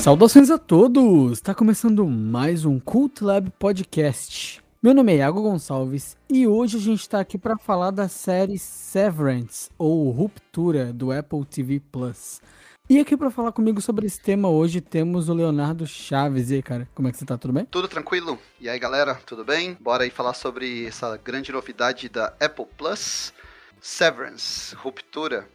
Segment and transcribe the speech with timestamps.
[0.00, 1.32] Saudações a todos!
[1.32, 4.62] Está começando mais um Cult Lab Podcast.
[4.82, 8.58] Meu nome é Iago Gonçalves e hoje a gente está aqui para falar da série
[8.58, 12.40] Severance ou Ruptura do Apple TV Plus.
[12.88, 16.50] E aqui para falar comigo sobre esse tema hoje temos o Leonardo Chaves.
[16.50, 17.36] E aí, cara, como é que você tá?
[17.36, 17.66] Tudo bem?
[17.66, 18.38] Tudo tranquilo.
[18.58, 19.76] E aí, galera, tudo bem?
[19.78, 23.34] Bora aí falar sobre essa grande novidade da Apple Plus,
[23.82, 25.46] Severance, Ruptura.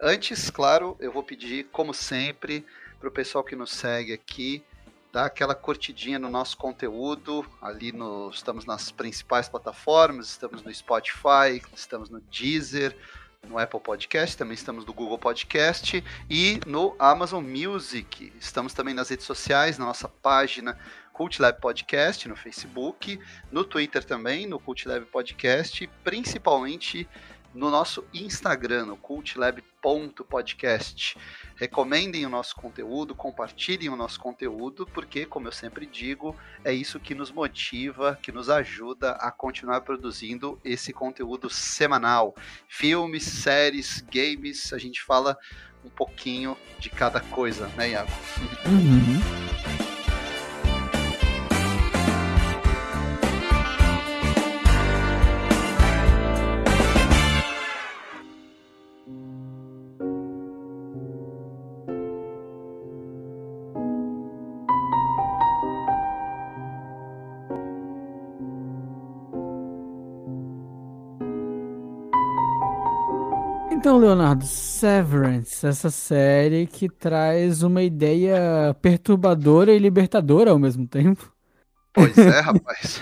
[0.00, 2.66] Antes, claro, eu vou pedir, como sempre,
[3.02, 4.62] para o pessoal que nos segue aqui,
[5.12, 7.44] dar aquela curtidinha no nosso conteúdo.
[7.60, 12.96] Ali no, estamos nas principais plataformas, estamos no Spotify, estamos no Deezer,
[13.48, 18.32] no Apple Podcast, também estamos no Google Podcast e no Amazon Music.
[18.38, 20.78] Estamos também nas redes sociais, na nossa página
[21.12, 23.18] Cult Lab Podcast no Facebook,
[23.50, 27.08] no Twitter também, no Cult Lab Podcast, principalmente
[27.54, 31.16] no nosso Instagram, no cultlab.podcast.
[31.56, 36.98] Recomendem o nosso conteúdo, compartilhem o nosso conteúdo, porque, como eu sempre digo, é isso
[36.98, 42.34] que nos motiva, que nos ajuda a continuar produzindo esse conteúdo semanal.
[42.68, 45.38] Filmes, séries, games, a gente fala
[45.84, 48.10] um pouquinho de cada coisa, né, Iago?
[48.66, 49.71] Uhum.
[73.82, 81.34] Então, Leonardo, Severance, essa série que traz uma ideia perturbadora e libertadora ao mesmo tempo.
[81.92, 83.00] Pois é, rapaz.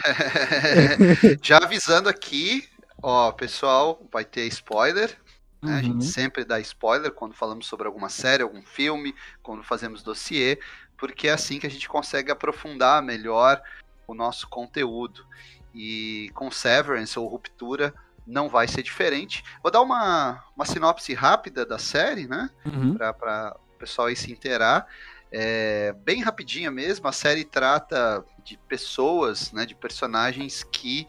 [1.44, 2.66] Já avisando aqui,
[3.02, 5.14] ó, pessoal, vai ter spoiler.
[5.60, 5.70] Né?
[5.70, 5.78] Uhum.
[5.78, 10.58] A gente sempre dá spoiler quando falamos sobre alguma série, algum filme, quando fazemos dossiê,
[10.96, 13.60] porque é assim que a gente consegue aprofundar melhor
[14.08, 15.26] o nosso conteúdo.
[15.74, 17.92] E com Severance ou Ruptura,
[18.26, 19.42] não vai ser diferente.
[19.62, 22.50] Vou dar uma, uma sinopse rápida da série, né?
[22.64, 22.94] Uhum.
[22.94, 24.86] Para o pessoal aí se inteirar.
[25.32, 31.06] É, bem rapidinha mesmo, a série trata de pessoas, né, de personagens que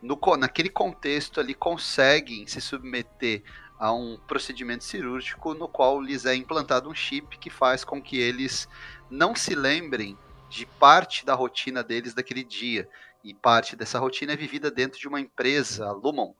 [0.00, 3.42] no, naquele contexto ali conseguem se submeter
[3.78, 8.16] a um procedimento cirúrgico no qual lhes é implantado um chip que faz com que
[8.16, 8.68] eles
[9.10, 10.16] não se lembrem
[10.48, 12.88] de parte da rotina deles daquele dia.
[13.24, 16.34] E parte dessa rotina é vivida dentro de uma empresa, a Lumon,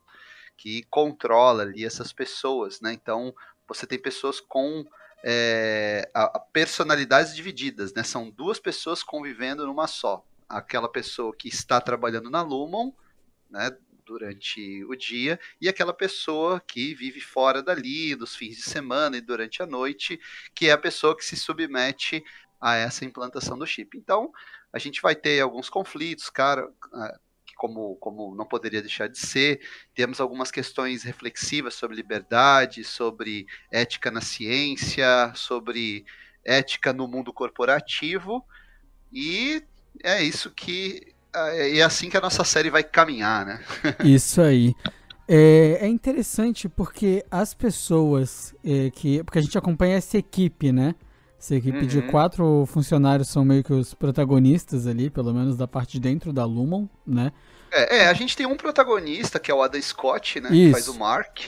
[0.56, 2.92] que controla ali essas pessoas, né?
[2.92, 3.34] Então
[3.66, 4.84] você tem pessoas com
[5.24, 8.02] é, a, a personalidades divididas, né?
[8.02, 10.24] São duas pessoas convivendo numa só.
[10.48, 12.92] Aquela pessoa que está trabalhando na Lumon,
[13.50, 13.76] né?
[14.06, 19.20] Durante o dia, e aquela pessoa que vive fora dali, nos fins de semana e
[19.22, 20.20] durante a noite,
[20.54, 22.22] que é a pessoa que se submete
[22.60, 23.96] a essa implantação do chip.
[23.96, 24.30] Então,
[24.70, 26.70] a gente vai ter alguns conflitos, cara,
[27.54, 29.60] como, como não poderia deixar de ser.
[29.94, 36.04] Temos algumas questões reflexivas sobre liberdade, sobre ética na ciência, sobre
[36.44, 38.44] ética no mundo corporativo.
[39.12, 39.62] E
[40.02, 41.14] é isso que.
[41.34, 43.64] É, assim que a nossa série vai caminhar, né?
[44.04, 44.72] Isso aí.
[45.26, 49.22] É, é interessante porque as pessoas é, que.
[49.24, 50.94] Porque a gente acompanha essa equipe, né?
[51.44, 51.86] Essa equipe uhum.
[51.86, 56.32] de quatro funcionários são meio que os protagonistas ali, pelo menos da parte de dentro
[56.32, 57.32] da Lumon, né?
[57.70, 60.48] É, é, a gente tem um protagonista, que é o Adam Scott, né?
[60.48, 60.66] Isso.
[60.68, 61.40] Que faz o Mark.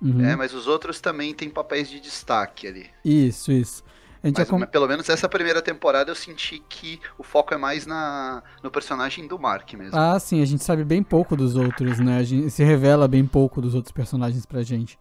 [0.00, 0.24] Uhum.
[0.24, 2.86] É, mas os outros também têm papéis de destaque ali.
[3.04, 3.84] Isso, isso.
[4.22, 4.58] Mas, com...
[4.60, 9.28] pelo menos essa primeira temporada eu senti que o foco é mais na, no personagem
[9.28, 9.98] do Mark mesmo.
[9.98, 12.16] Ah, sim, a gente sabe bem pouco dos outros, né?
[12.16, 14.98] A gente se revela bem pouco dos outros personagens pra gente.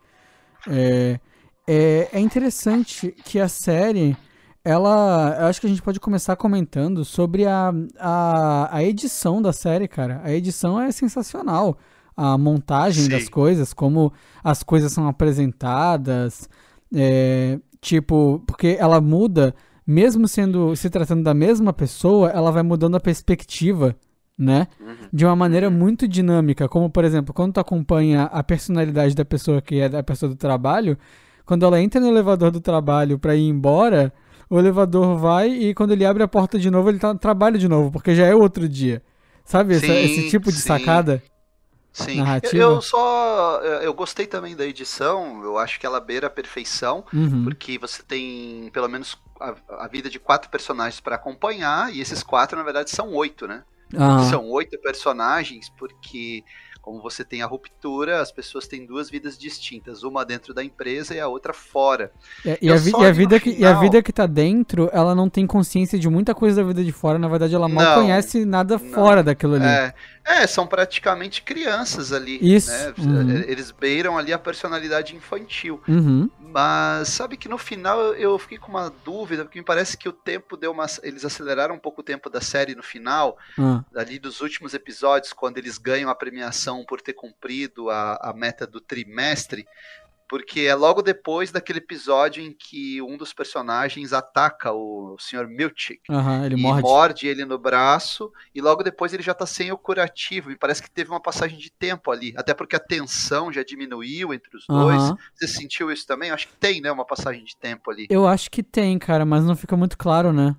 [0.68, 1.22] É,
[1.66, 4.18] é, é interessante que a série
[4.64, 5.38] ela.
[5.40, 9.88] Eu acho que a gente pode começar comentando sobre a, a, a edição da série,
[9.88, 10.22] cara.
[10.24, 11.78] A edição é sensacional.
[12.16, 13.10] A montagem Sim.
[13.10, 14.14] das coisas, como
[14.44, 16.48] as coisas são apresentadas.
[16.94, 19.56] É, tipo, porque ela muda,
[19.88, 23.96] mesmo sendo se tratando da mesma pessoa, ela vai mudando a perspectiva,
[24.38, 24.68] né?
[24.80, 24.96] Uhum.
[25.12, 25.74] De uma maneira uhum.
[25.74, 26.70] muito dinâmica.
[26.70, 30.36] Como, por exemplo, quando tu acompanha a personalidade da pessoa que é da pessoa do
[30.36, 30.98] trabalho,
[31.46, 34.14] quando ela entra no elevador do trabalho para ir embora,
[34.52, 37.70] o elevador vai e quando ele abre a porta de novo, ele tá, trabalha de
[37.70, 39.02] novo, porque já é outro dia.
[39.46, 39.80] Sabe?
[39.80, 40.68] Sim, esse tipo de sim.
[40.68, 41.24] sacada?
[41.94, 42.62] Sim, narrativa.
[42.62, 43.62] eu só.
[43.82, 47.46] Eu gostei também da edição, eu acho que ela beira a perfeição, uhum.
[47.46, 49.56] porque você tem pelo menos a,
[49.86, 53.64] a vida de quatro personagens para acompanhar, e esses quatro, na verdade, são oito, né?
[54.30, 56.44] São oito personagens, porque
[56.82, 61.14] como você tem a ruptura, as pessoas têm duas vidas distintas, uma dentro da empresa
[61.14, 62.12] e a outra fora.
[62.46, 63.72] É, e, a, vi e, a vida que, final...
[63.72, 66.84] e a vida que tá dentro, ela não tem consciência de muita coisa da vida
[66.84, 69.66] de fora, na verdade ela mal não, conhece nada não, fora daquilo ali.
[69.66, 72.38] É, é, são praticamente crianças ali.
[72.42, 72.72] Isso.
[72.72, 72.94] Né?
[72.98, 73.30] Uhum.
[73.48, 75.82] Eles beiram ali a personalidade infantil.
[75.88, 76.30] Uhum.
[76.40, 80.14] Mas sabe que no final eu fiquei com uma dúvida, porque me parece que o
[80.14, 80.86] tempo deu uma.
[81.02, 83.84] Eles aceleraram um pouco o tempo da série no final, uhum.
[83.96, 88.68] ali dos últimos episódios, quando eles ganham a premiação por ter cumprido a, a meta
[88.68, 89.66] do trimestre
[90.32, 95.46] porque é logo depois daquele episódio em que um dos personagens ataca o Sr.
[95.46, 96.10] Milchik.
[96.10, 96.82] Uhum, ele e morde.
[96.82, 100.50] morde ele no braço, e logo depois ele já tá sem o curativo.
[100.50, 102.34] E parece que teve uma passagem de tempo ali.
[102.38, 104.80] Até porque a tensão já diminuiu entre os uhum.
[104.80, 105.20] dois.
[105.36, 106.32] Você sentiu isso também?
[106.32, 106.90] Acho que tem, né?
[106.90, 108.08] Uma passagem de tempo ali.
[108.10, 110.56] Eu acho que tem, cara, mas não fica muito claro, né?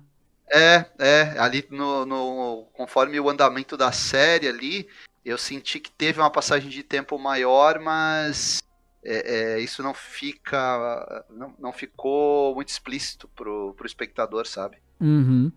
[0.51, 1.35] É, é.
[1.39, 4.87] Ali no, no conforme o andamento da série ali,
[5.25, 8.61] eu senti que teve uma passagem de tempo maior, mas
[9.03, 11.25] é, é, isso não fica.
[11.29, 14.77] Não, não ficou muito explícito pro, pro espectador, sabe?
[14.99, 15.51] Uhum.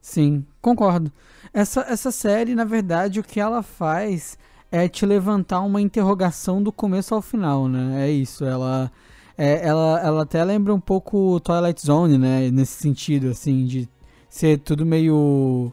[0.00, 1.12] Sim, concordo.
[1.52, 4.38] Essa, essa série, na verdade, o que ela faz
[4.70, 8.08] é te levantar uma interrogação do começo ao final, né?
[8.08, 8.44] É isso.
[8.44, 8.90] Ela,
[9.36, 12.50] é, ela, ela até lembra um pouco Twilight Zone, né?
[12.50, 13.88] Nesse sentido, assim, de
[14.28, 15.72] ser tudo meio.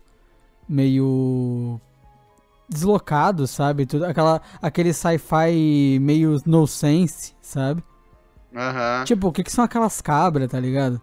[0.67, 1.79] meio
[2.69, 3.85] deslocado, sabe?
[3.85, 7.83] Tudo, aquela, aquele sci-fi meio no sense, sabe?
[8.55, 8.99] Aham.
[8.99, 9.03] Uhum.
[9.05, 11.01] Tipo, o que, que são aquelas cabras, tá ligado?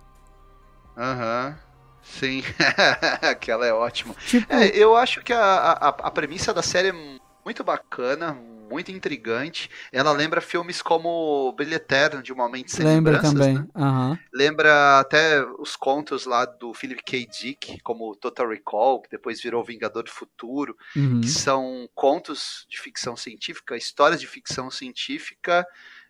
[0.96, 1.48] Aham.
[1.48, 1.66] Uhum.
[2.02, 2.42] Sim,
[3.20, 4.14] aquela é ótima.
[4.24, 4.52] Tipo...
[4.52, 9.70] É, eu acho que a, a, a premissa da série é muito bacana, muito intrigante.
[9.92, 13.38] Ela lembra filmes como Brilho Eterno, de Uma Mente Sem lembra Lembranças.
[13.38, 13.54] Também.
[13.54, 13.66] Né?
[13.74, 14.18] Uhum.
[14.32, 17.26] Lembra até os contos lá do Philip K.
[17.26, 21.20] Dick, como Total Recall, que depois virou Vingador do Futuro, uhum.
[21.20, 25.66] que são contos de ficção científica, histórias de ficção científica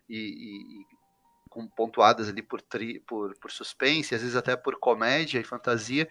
[0.09, 0.97] e, e
[1.49, 6.07] com pontuadas ali por, tri, por, por suspense, às vezes até por comédia e fantasia,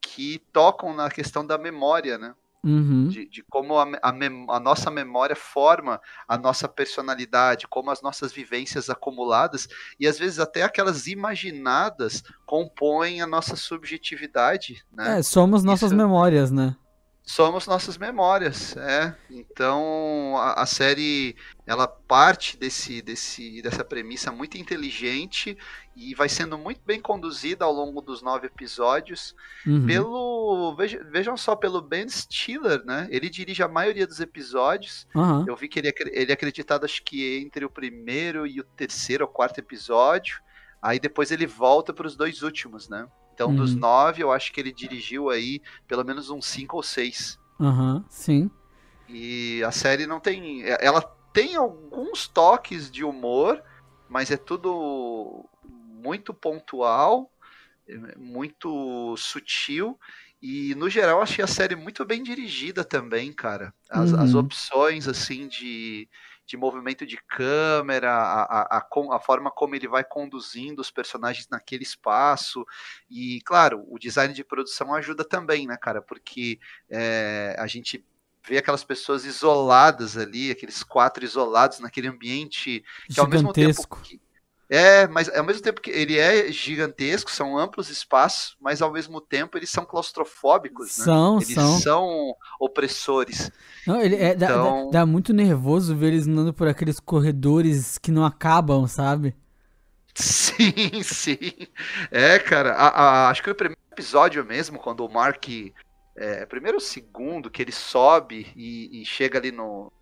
[0.00, 2.34] que tocam na questão da memória, né?
[2.66, 3.06] Uhum.
[3.06, 8.32] De, de, como a, a, a, nossa memória forma a nossa personalidade, como as nossas
[8.32, 9.68] vivências acumuladas
[10.00, 14.84] e às vezes até aquelas imaginadas compõem a nossa subjetividade.
[14.92, 15.20] Né?
[15.20, 15.96] É, somos nossas Isso...
[15.96, 16.74] memórias, né?
[17.26, 19.12] Somos nossas memórias, é.
[19.28, 21.34] Então a, a, série
[21.66, 25.58] ela parte desse, desse, dessa premissa muito inteligente
[25.96, 29.34] e vai sendo muito bem conduzida ao longo dos nove episódios
[29.66, 29.84] uhum.
[29.84, 30.76] pelo
[31.10, 33.08] vejam só pelo Ben Stiller, né?
[33.10, 35.08] Ele dirige a maioria dos episódios.
[35.12, 35.44] Uhum.
[35.48, 39.24] Eu vi que ele, ele é acreditado acho que entre o primeiro e o terceiro
[39.24, 40.40] ou quarto episódio.
[40.80, 43.08] Aí depois ele volta para os dois últimos, né?
[43.36, 43.56] Então, uhum.
[43.56, 47.38] dos nove, eu acho que ele dirigiu aí pelo menos uns cinco ou seis.
[47.60, 48.50] Aham, uhum, sim.
[49.06, 50.64] E a série não tem.
[50.64, 51.02] É, ela
[51.34, 53.62] tem alguns toques de humor,
[54.08, 57.30] mas é tudo muito pontual,
[58.16, 60.00] muito sutil.
[60.40, 63.74] E no geral achei a série muito bem dirigida também, cara.
[63.90, 64.20] As, uhum.
[64.20, 66.08] as opções assim de
[66.46, 71.48] de movimento de câmera, a, a, a, a, forma como ele vai conduzindo os personagens
[71.48, 72.64] naquele espaço.
[73.10, 76.00] E, claro, o design de produção ajuda também, né, cara?
[76.00, 78.04] Porque é, a gente
[78.46, 84.20] vê aquelas pessoas isoladas ali, aqueles quatro isolados naquele ambiente que ao mesmo tempo que,
[84.68, 89.20] é, mas ao mesmo tempo que ele é gigantesco, são amplos espaços, mas ao mesmo
[89.20, 91.04] tempo eles são claustrofóbicos, né?
[91.04, 91.78] São, eles são.
[91.78, 93.50] são opressores.
[93.86, 94.38] Não, ele é, então...
[94.38, 99.36] dá, dá, dá, muito nervoso ver eles andando por aqueles corredores que não acabam, sabe?
[100.14, 101.38] Sim, sim.
[102.10, 105.46] É, cara, a, a, acho que o primeiro episódio mesmo, quando o Mark.
[106.18, 109.92] É, primeiro ou segundo, que ele sobe e, e chega ali no,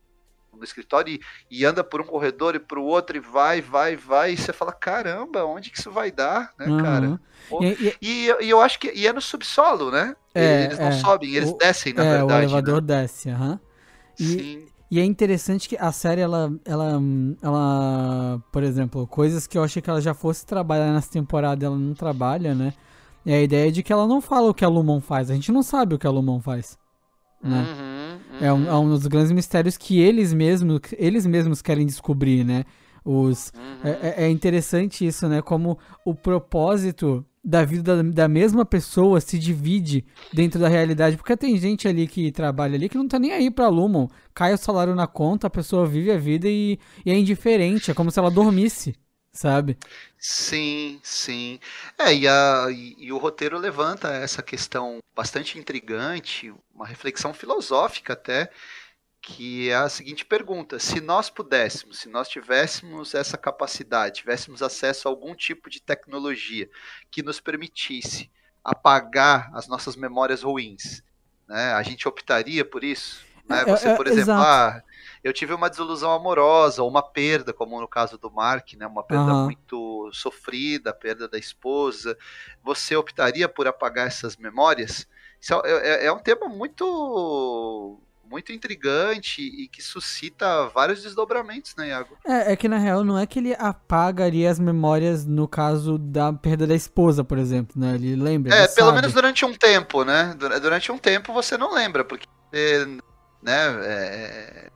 [0.59, 1.21] no escritório e,
[1.51, 4.53] e, anda por um corredor e para o outro e vai, vai, vai, e você
[4.53, 6.83] fala, caramba, onde que isso vai dar, né, uhum.
[6.83, 7.21] cara?
[7.61, 10.17] E, e, e, eu acho que e é no subsolo, né?
[10.35, 10.93] É, eles não é.
[10.93, 12.47] sobem, eles o, descem, na é, verdade.
[12.47, 12.87] O elevador né?
[12.87, 13.61] desce, aham.
[14.21, 14.27] Uhum.
[14.27, 14.67] Sim.
[14.91, 17.01] E é interessante que a série, ela, ela,
[17.43, 21.77] ela, por exemplo, coisas que eu achei que ela já fosse trabalhar nessa temporada, ela
[21.77, 22.73] não trabalha, né?
[23.27, 25.31] É a ideia de que ela não fala o que a Lumon faz.
[25.31, 26.79] A gente não sabe o que a Lumon faz.
[27.43, 27.59] Né?
[27.59, 27.94] Uhum.
[28.41, 32.65] É, um, é, um, dos grandes mistérios que eles mesmos, eles mesmos querem descobrir, né?
[33.05, 33.91] Os, uhum.
[33.91, 35.43] é, é, é interessante isso, né?
[35.43, 41.17] Como o propósito da vida da, da, mesma pessoa se divide dentro da realidade.
[41.17, 44.09] Porque tem gente ali que trabalha ali que não tá nem aí pra Lumon.
[44.33, 47.91] Cai o salário na conta, a pessoa vive a vida e, e é indiferente.
[47.91, 48.95] É como se ela dormisse
[49.35, 49.77] sabe?
[50.17, 51.59] Sim, sim.
[51.99, 58.13] É, e, a, e, e, o roteiro levanta essa questão bastante intrigante, uma reflexão filosófica
[58.15, 58.51] até,
[59.21, 65.09] que é a seguinte pergunta: se nós pudéssemos, se nós tivéssemos essa capacidade, tivéssemos acesso
[65.09, 66.71] a algum tipo de tecnologia
[67.11, 68.31] que nos permitisse
[68.63, 71.03] apagar as nossas memórias ruins,
[71.47, 73.27] né, a gente optaria por isso?
[73.49, 73.61] Né?
[73.61, 74.83] É, Você, é, por exemplo, ah,
[75.25, 79.03] eu tive uma desilusão amorosa, ou uma perda, como no caso do Mark, né, uma
[79.03, 79.45] perda uhum.
[79.45, 82.17] muito sofrida, a perda da esposa.
[82.63, 85.09] Você optaria por apagar essas memórias?
[85.41, 91.89] Isso é, é, é um tema muito muito intrigante e que suscita vários desdobramentos, né,
[91.89, 92.17] Iago?
[92.27, 96.33] É, é que na real não é que ele apagaria as memórias no caso da
[96.33, 97.95] perda da esposa, por exemplo, né?
[97.95, 98.55] Ele lembra.
[98.55, 99.01] É, ele pelo sabe.
[99.01, 100.35] menos durante um tempo, né?
[100.37, 102.27] Durante um tempo você não lembra, porque
[103.43, 104.71] né, é,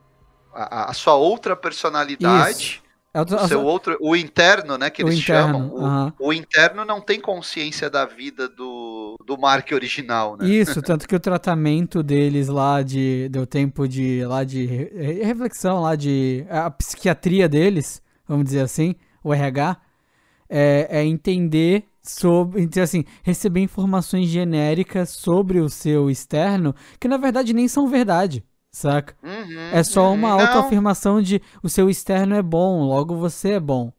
[0.53, 2.83] a, a, sua outra personalidade.
[2.83, 5.71] Isso é o seu outro, o interno, né, que eles interno, chamam.
[5.71, 6.13] O, uh -huh.
[6.21, 10.47] o, interno não tem consciência da vida do, do Mark original, né?
[10.47, 14.67] Isso, tanto que o tratamento deles lá de deu tempo de lá de
[15.23, 19.79] reflexão lá de a psiquiatria deles, vamos dizer assim, o RH
[20.49, 27.17] é, é entender sobre, então, assim, receber informações genéricas sobre o seu externo que na
[27.17, 29.15] verdade nem são verdade saca?
[29.23, 30.41] Uhum, é só uma uhum.
[30.41, 33.93] autoafirmação de o seu externo é bom, logo você é bom.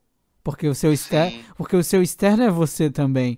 [0.43, 3.37] Porque o seu externo, porque o seu externo é você também,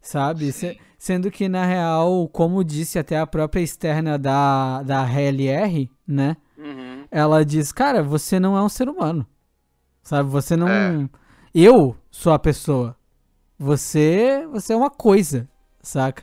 [0.00, 0.52] sabe?
[0.98, 6.36] sendo que na real, como disse até a própria externa da da RLR, né?
[6.58, 7.04] Uhum.
[7.10, 9.26] Ela diz, cara, você não é um ser humano.
[10.02, 10.28] Sabe?
[10.30, 11.08] Você não é.
[11.54, 12.96] eu sou a pessoa.
[13.58, 15.48] Você, você é uma coisa,
[15.82, 16.22] saca?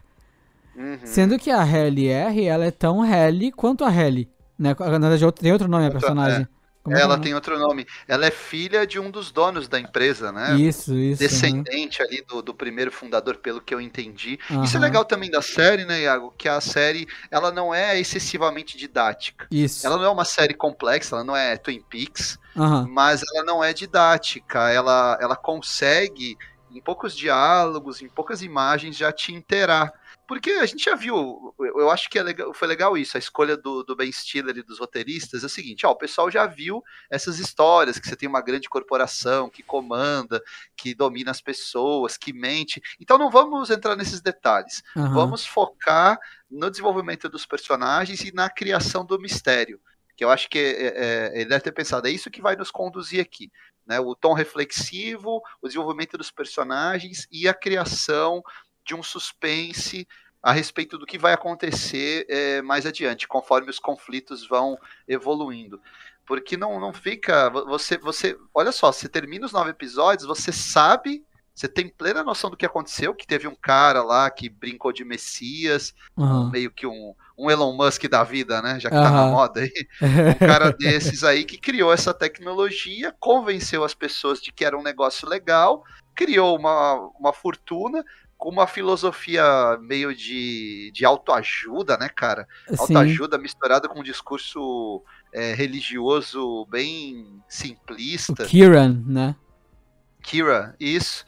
[0.75, 0.99] Uhum.
[1.03, 4.29] Sendo que a RLR, ela é tão Rally quanto a Rally.
[4.57, 4.75] Né?
[4.79, 6.41] Na verdade, tem outro nome a personagem.
[6.43, 6.57] É.
[6.89, 7.85] Ela é tem outro nome.
[8.07, 10.55] Ela é filha de um dos donos da empresa, né?
[10.55, 11.19] Isso, isso.
[11.19, 12.07] Descendente uhum.
[12.07, 14.39] ali do, do primeiro fundador, pelo que eu entendi.
[14.49, 14.63] Uhum.
[14.63, 16.33] Isso é legal também da série, né, Iago?
[16.37, 19.47] Que a série, ela não é excessivamente didática.
[19.51, 19.85] Isso.
[19.85, 22.87] Ela não é uma série complexa, ela não é Twin Peaks, uhum.
[22.87, 24.69] mas ela não é didática.
[24.69, 26.37] Ela, ela consegue,
[26.71, 29.91] em poucos diálogos, em poucas imagens, já te interar
[30.27, 33.55] porque a gente já viu, eu acho que é legal, foi legal isso, a escolha
[33.55, 36.83] do, do Ben Stiller e dos roteiristas é o seguinte, ó, o pessoal já viu
[37.09, 40.43] essas histórias, que você tem uma grande corporação que comanda,
[40.75, 45.13] que domina as pessoas, que mente, então não vamos entrar nesses detalhes, uhum.
[45.13, 46.19] vamos focar
[46.51, 49.79] no desenvolvimento dos personagens e na criação do mistério,
[50.17, 52.69] que eu acho que é, é, ele deve ter pensado, é isso que vai nos
[52.69, 53.49] conduzir aqui,
[53.87, 58.43] né, o tom reflexivo, o desenvolvimento dos personagens e a criação
[58.87, 60.07] de um suspense
[60.41, 64.77] a respeito do que vai acontecer é, mais adiante, conforme os conflitos vão
[65.07, 65.81] evoluindo.
[66.25, 67.49] Porque não, não fica.
[67.49, 68.37] Você, você.
[68.53, 71.23] Olha só, você termina os nove episódios, você sabe.
[71.53, 75.03] Você tem plena noção do que aconteceu, que teve um cara lá que brincou de
[75.03, 76.51] Messias, uhum.
[76.51, 78.79] meio que um, um Elon Musk da vida, né?
[78.79, 79.03] Já que uhum.
[79.03, 79.87] tá na moda aí.
[79.99, 84.83] Um cara desses aí que criou essa tecnologia, convenceu as pessoas de que era um
[84.83, 88.03] negócio legal, criou uma, uma fortuna,
[88.37, 89.43] com uma filosofia
[89.81, 92.47] meio de, de autoajuda, né, cara?
[92.77, 95.03] Autoajuda misturada com um discurso
[95.33, 98.43] é, religioso bem simplista.
[98.43, 99.35] O Kiran, né?
[100.21, 101.25] Kira, isso.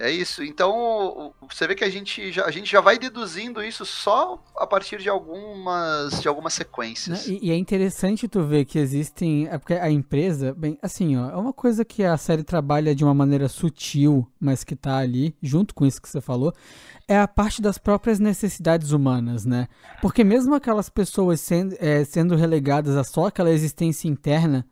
[0.00, 0.42] É isso.
[0.42, 4.66] Então, você vê que a gente já, a gente já vai deduzindo isso só a
[4.66, 7.26] partir de algumas, de algumas sequências.
[7.26, 9.46] E, e é interessante tu ver que existem.
[9.48, 13.04] É porque a empresa, bem, assim, ó, é uma coisa que a série trabalha de
[13.04, 16.54] uma maneira sutil, mas que tá ali, junto com isso que você falou,
[17.06, 19.68] é a parte das próprias necessidades humanas, né?
[20.00, 24.66] Porque mesmo aquelas pessoas sendo, é, sendo relegadas a só aquela existência interna,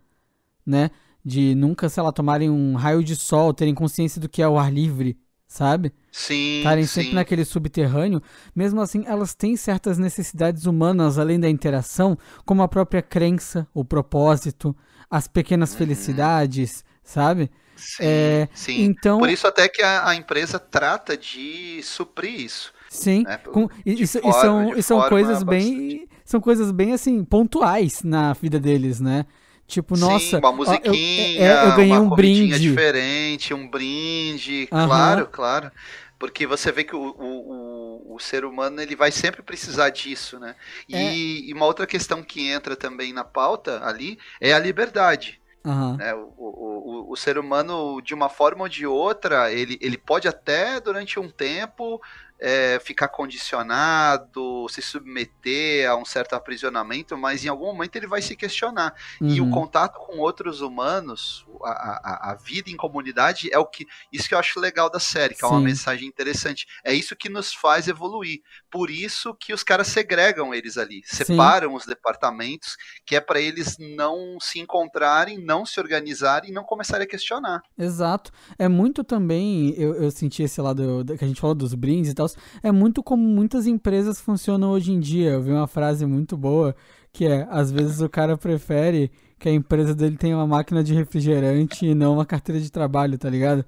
[0.65, 0.91] né?
[1.29, 4.59] De nunca, sei lá, tomarem um raio de sol, terem consciência do que é o
[4.59, 5.93] ar livre, sabe?
[6.11, 6.59] Sim.
[6.59, 8.23] Estarem sempre naquele subterrâneo.
[8.57, 12.17] Mesmo assim, elas têm certas necessidades humanas além da interação,
[12.47, 14.75] como a própria crença, o propósito,
[15.11, 15.79] as pequenas uhum.
[15.79, 17.51] felicidades, sabe?
[17.77, 18.83] Sim, é, sim.
[18.83, 22.73] Então, Por isso até que a, a, empresa trata de suprir isso.
[22.89, 23.37] Sim, né?
[23.37, 26.09] com, e, forma, e, são, e são coisas bem.
[26.25, 29.25] São coisas bem assim, pontuais na vida deles, né?
[29.69, 30.39] Tipo, Sim, nossa.
[30.39, 32.59] Uma musiquinha, eu, eu, eu ganhei um brinde.
[32.59, 34.67] diferente, um brinde.
[34.73, 34.87] Uhum.
[34.87, 35.71] Claro, claro.
[36.19, 40.57] Porque você vê que o, o, o, ser humano ele vai sempre precisar disso, né?
[40.89, 41.15] E, é.
[41.15, 45.39] e uma outra questão que entra também na pauta ali é a liberdade.
[45.65, 45.97] Uhum.
[45.97, 46.15] Né?
[46.15, 50.81] O, o, o, ser humano, de uma forma ou de outra, ele, ele pode até
[50.81, 52.01] durante um tempo
[52.41, 58.23] é, ficar condicionado, se submeter a um certo aprisionamento, mas em algum momento ele vai
[58.23, 58.95] se questionar.
[59.21, 59.29] Uhum.
[59.29, 59.51] E o uhum.
[59.51, 63.87] contato com outros humanos, a, a, a, vida em comunidade, é o que.
[64.13, 65.47] Isso que eu acho legal da série, que Sim.
[65.47, 66.67] é uma mensagem interessante.
[66.85, 68.41] É isso que nos faz evoluir.
[68.71, 71.77] Por isso que os caras segregam eles ali, separam Sim.
[71.77, 77.05] os departamentos, que é para eles não se encontrarem, não se organizarem e não começarem
[77.05, 77.63] a questionar.
[77.77, 78.31] Exato.
[78.59, 82.15] É muito também, eu, eu senti esse lado que a gente falou dos brindes e
[82.15, 82.28] tal,
[82.63, 85.31] é muito como muitas empresas funcionam hoje em dia.
[85.31, 86.75] Eu vi uma frase muito boa
[87.13, 90.95] que é: às vezes o cara prefere que a empresa dele tenha uma máquina de
[90.95, 93.65] refrigerante e não uma carteira de trabalho, tá ligado?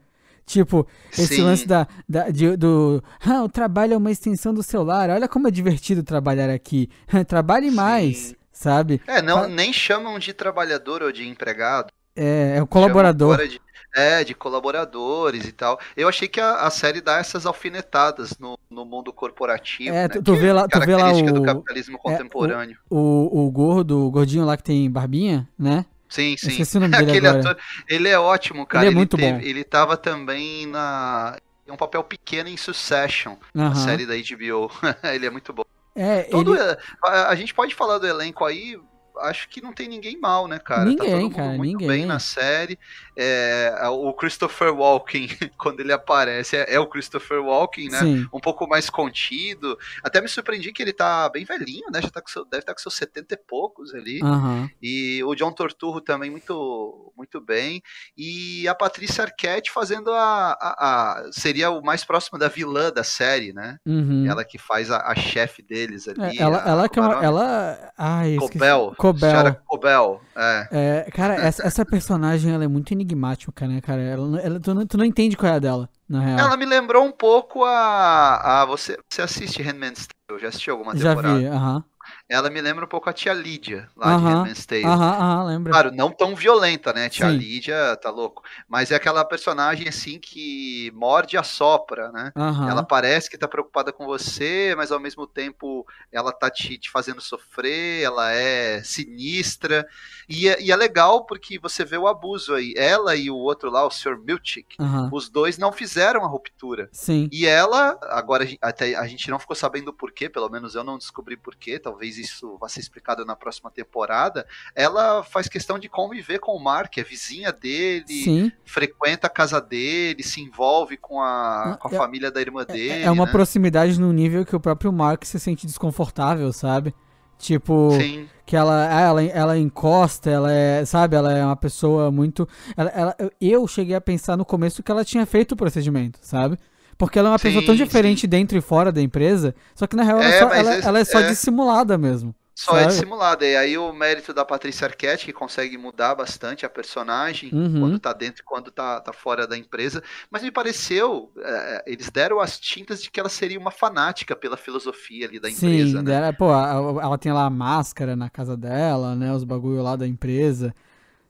[0.46, 1.42] Tipo, esse Sim.
[1.42, 3.02] lance da, da de, do.
[3.24, 5.08] Ah, o trabalho é uma extensão do celular.
[5.08, 6.88] Olha como é divertido trabalhar aqui.
[7.28, 9.00] Trabalhe mais, sabe?
[9.06, 11.92] É, não, nem chamam de trabalhador ou de empregado.
[12.16, 13.36] É, é o colaborador.
[13.46, 13.60] De,
[13.94, 15.78] é, de colaboradores e tal.
[15.96, 19.94] Eu achei que a, a série dá essas alfinetadas no, no mundo corporativo.
[19.94, 20.08] É, né?
[20.08, 22.76] tu, tu vê lá, tu vê lá o do capitalismo contemporâneo.
[22.76, 25.84] É, o, o, o gordo, o gordinho lá que tem barbinha, né?
[26.08, 26.48] Sim, sim.
[26.48, 27.50] Esqueci o nome dele Aquele agora.
[27.50, 28.84] ator, ele é ótimo, cara.
[28.84, 29.40] Ele é muito teve, bom.
[29.40, 31.36] Ele tava também na
[31.68, 33.68] um papel pequeno em Succession, uhum.
[33.68, 34.70] a série da HBO.
[35.14, 35.64] ele é muito bom.
[35.94, 36.76] É, Todo, ele...
[37.04, 38.76] a, a, gente pode falar do elenco aí,
[39.20, 40.84] acho que não tem ninguém mal, né, cara?
[40.84, 41.88] Ninguém, tá todo mundo cara, muito ninguém.
[41.88, 42.78] bem na série.
[43.16, 47.98] É, o Christopher Walken, quando ele aparece, é, é, o Christopher Walken, né?
[47.98, 48.28] Sim.
[48.32, 49.78] Um pouco mais contido.
[50.02, 52.00] Até me surpreendi que ele tá bem velhinho, né?
[52.02, 54.22] Já tá com seu, deve estar tá com seus 70 e poucos ali.
[54.22, 54.68] Uhum.
[54.82, 57.82] E o John Torturro também muito, muito bem.
[58.16, 63.04] E a Patrícia Arquette fazendo a, a, a, seria o mais próximo da vilã da
[63.04, 63.78] série, né?
[63.86, 64.26] Uhum.
[64.28, 66.38] Ela que faz a, a chefe deles ali.
[66.38, 68.94] É, ela, ela que é uma, ela, ai, Cobel.
[69.12, 69.56] Cobel.
[69.66, 70.20] Cobel.
[70.36, 70.68] É.
[71.06, 71.10] é.
[71.10, 74.00] cara, essa, essa personagem ela é muito enigmática, né, cara?
[74.00, 76.38] Ela, ela, tu, não, tu não entende qual é a dela, na real.
[76.38, 78.62] Ela me lembrou um pouco a.
[78.62, 80.40] a você, você assiste Handmaid's Tale?
[80.40, 81.28] Já assistiu alguma temporada?
[81.28, 81.76] Já vi, aham.
[81.76, 81.84] Uh -huh
[82.30, 84.86] ela me lembra um pouco a tia Lídia, lá de Handmaid's Tale.
[84.86, 85.72] Aham, aham, lembra.
[85.72, 87.08] Claro, não tão violenta, né?
[87.08, 87.36] Tia Sim.
[87.36, 88.44] Lídia, tá louco.
[88.68, 92.30] Mas é aquela personagem, assim, que morde a sopra, né?
[92.68, 96.88] Ela parece que tá preocupada com você, mas ao mesmo tempo ela tá te, te
[96.88, 99.84] fazendo sofrer, ela é sinistra.
[100.30, 102.72] E é, e é, legal porque você vê o abuso aí.
[102.76, 104.16] Ela e o outro lá, o Sr.
[104.24, 104.76] Milchik,
[105.10, 106.88] os dois não fizeram a ruptura.
[106.92, 107.28] Sim.
[107.32, 110.96] E ela, agora até a gente não ficou sabendo o porquê, pelo menos eu não
[110.96, 114.46] descobri porquê, talvez isso vá ser explicado na próxima temporada.
[114.74, 118.52] Ela faz questão de conviver com o Mark, é vizinha dele, Sim.
[118.64, 122.72] frequenta a casa dele, se envolve com a, com a é, família da irmã é,
[122.72, 123.02] dele.
[123.02, 123.32] É uma né?
[123.32, 126.94] proximidade no nível que o próprio Mark se sente desconfortável, sabe?
[127.40, 128.26] Tipo, Sim.
[128.44, 132.46] que ela, ah, ela, ela encosta, ela é, sabe, ela é uma pessoa muito.
[132.76, 136.58] Ela, ela, eu cheguei a pensar no começo que ela tinha feito o procedimento, sabe?
[136.98, 138.28] Porque ela é uma sim, pessoa tão diferente sim.
[138.28, 141.04] dentro e fora da empresa, só que na real é, ela, só, ela, ela, é
[141.04, 141.28] só é...
[141.28, 142.34] dissimulada mesmo.
[142.60, 142.84] Só é sabe?
[142.84, 143.46] é dissimulada.
[143.46, 147.80] E aí o mérito da Patrícia Arquette, que consegue mudar bastante a personagem uhum.
[147.80, 150.02] quando tá dentro e quando tá, tá fora da empresa.
[150.30, 154.58] Mas me pareceu, é, eles deram as tintas de que ela seria uma fanática pela
[154.58, 156.00] filosofia ali da empresa.
[156.00, 156.32] Sim, né?
[156.32, 159.32] pô, ela tem lá a máscara na casa dela, né?
[159.32, 160.74] Os bagulho lá da empresa.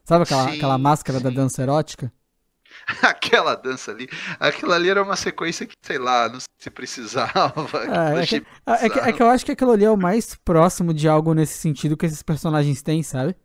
[0.03, 1.23] Sabe aquela, aquela máscara sim.
[1.23, 2.11] da dança erótica?
[3.01, 7.31] aquela dança ali, aquilo ali era uma sequência que, sei lá, não sei se precisava.
[7.91, 10.35] É, é, que, é, que, é, que, eu acho que aquilo ali é o mais
[10.35, 13.35] próximo de algo nesse sentido que esses personagens têm, sabe?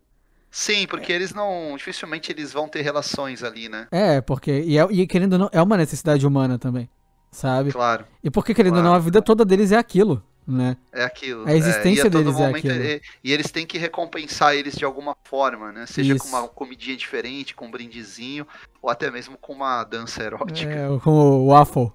[0.51, 1.77] Sim, porque eles não.
[1.77, 3.89] Dificilmente eles vão ter relações ali, né?
[3.91, 4.63] É, porque.
[4.63, 6.89] E, é, e querendo ou não, é uma necessidade humana também.
[7.31, 7.73] Sabe?
[7.73, 8.05] Claro.
[8.23, 8.87] E porque, querendo claro.
[8.87, 10.77] ou não, a vida toda deles é aquilo né?
[10.93, 11.47] É aquilo.
[11.47, 12.85] A existência é, deles é aquilo.
[12.85, 15.87] E, e, eles têm que recompensar eles de alguma forma, né?
[15.87, 16.23] Seja Isso.
[16.23, 18.47] com uma comidinha diferente, com um brindezinho,
[18.81, 20.71] ou até mesmo com uma dança erótica.
[20.71, 21.93] É, com o waffle.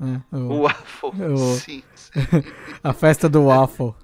[0.00, 0.22] Né?
[0.32, 1.36] O, waffle, o...
[1.56, 1.82] sim.
[1.94, 2.10] sim.
[2.82, 3.94] a festa do waffle.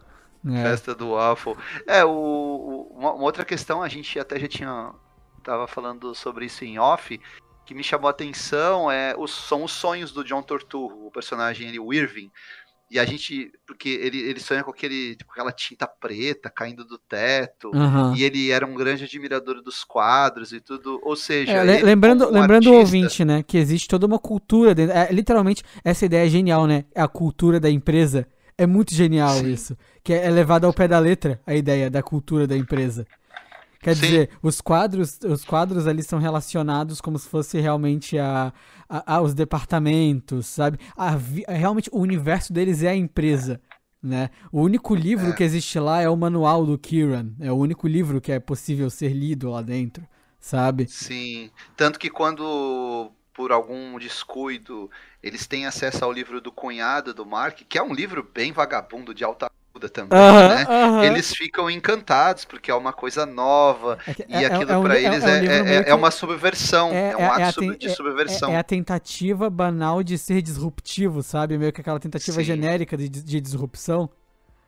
[0.46, 0.62] É.
[0.62, 1.56] Festa do waffle.
[1.86, 4.92] É, o, o uma, uma, outra questão, a gente até já tinha...
[5.42, 7.18] Tava falando sobre isso em off,
[7.64, 11.68] que me chamou a atenção é, os, são os sonhos do John Torturro, o personagem,
[11.68, 12.30] ele, o Irving,
[12.90, 16.96] e a gente, porque ele, ele sonha com aquele, tipo, aquela tinta preta caindo do
[16.98, 18.14] teto, uhum.
[18.14, 21.52] e ele era um grande admirador dos quadros e tudo, ou seja...
[21.52, 26.06] É, lembrando lembrando o ouvinte, né, que existe toda uma cultura, dentro, é, literalmente, essa
[26.06, 29.52] ideia é genial, né, a cultura da empresa, é muito genial Sim.
[29.52, 33.06] isso, que é, é levado ao pé da letra, a ideia da cultura da empresa.
[33.80, 34.00] Quer Sim.
[34.02, 38.52] dizer, os quadros, os quadros ali são relacionados como se fosse realmente a,
[38.88, 40.78] a, aos departamentos, sabe?
[40.96, 43.60] A, a, realmente o universo deles é a empresa.
[44.02, 44.30] Né?
[44.52, 45.32] O único livro é.
[45.32, 47.32] que existe lá é o manual do Kieran.
[47.40, 50.06] É o único livro que é possível ser lido lá dentro,
[50.40, 50.86] sabe?
[50.88, 51.50] Sim.
[51.76, 54.90] Tanto que quando por algum descuido,
[55.22, 59.14] eles têm acesso ao livro do cunhado do Mark, que é um livro bem vagabundo
[59.14, 59.47] de alta
[59.78, 60.62] ajuda também, uh -huh, né?
[60.62, 61.04] Uh -huh.
[61.04, 64.98] Eles ficam encantados porque é uma coisa nova é, e é, aquilo é, é para
[64.98, 68.50] eles é, é, é, uma subversão, é, um ato de subversão.
[68.50, 71.56] É, a tentativa banal de ser disruptivo, sabe?
[71.56, 72.44] Meio que aquela tentativa Sim.
[72.44, 74.10] genérica de, de disrupção.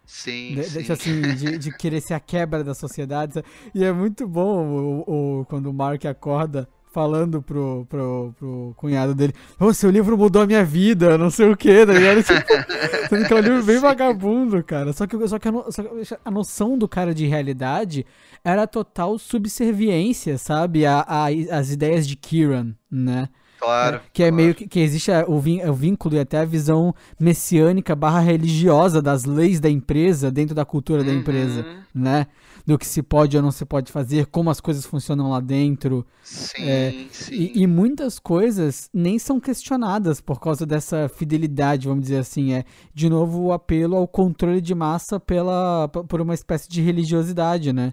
[0.07, 0.93] Sim, de, sim.
[0.93, 3.45] Assim, de, de, querer ser a quebra da sociedade.
[3.73, 9.15] E é muito bom o, o, quando o Mark acorda falando pro, pro, pro cunhado
[9.15, 12.23] dele, ô, oh, seu livro mudou a minha vida, não sei o que, tá ligado?
[12.23, 12.47] Tipo,
[13.27, 14.93] que é um livro bem vagabundo, cara.
[14.93, 18.05] Só que, só que, a, no, só que a noção do cara de realidade
[18.45, 20.85] era total subserviência, sabe?
[20.85, 23.29] A, a, as ideias de Kiran, né?
[23.61, 23.97] Claro.
[23.97, 24.43] É, que é claro.
[24.43, 29.25] meio que, que existe o, o vínculo e até a visão messiânica barra religiosa das
[29.25, 31.07] leis da empresa dentro da cultura uhum.
[31.07, 32.27] da empresa, né?
[32.67, 36.07] Do que se pode ou não se pode fazer, como as coisas funcionam lá dentro.
[36.23, 37.35] Sim, é, sim.
[37.35, 42.55] E, e, muitas coisas nem são questionadas por causa dessa fidelidade, vamos dizer assim.
[42.55, 47.73] É, de novo, o apelo ao controle de massa pela, por uma espécie de religiosidade,
[47.73, 47.93] né?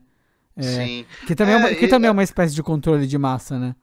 [0.56, 1.06] É, sim.
[1.26, 3.76] Que também é, uma, que também é uma espécie de controle de massa, né?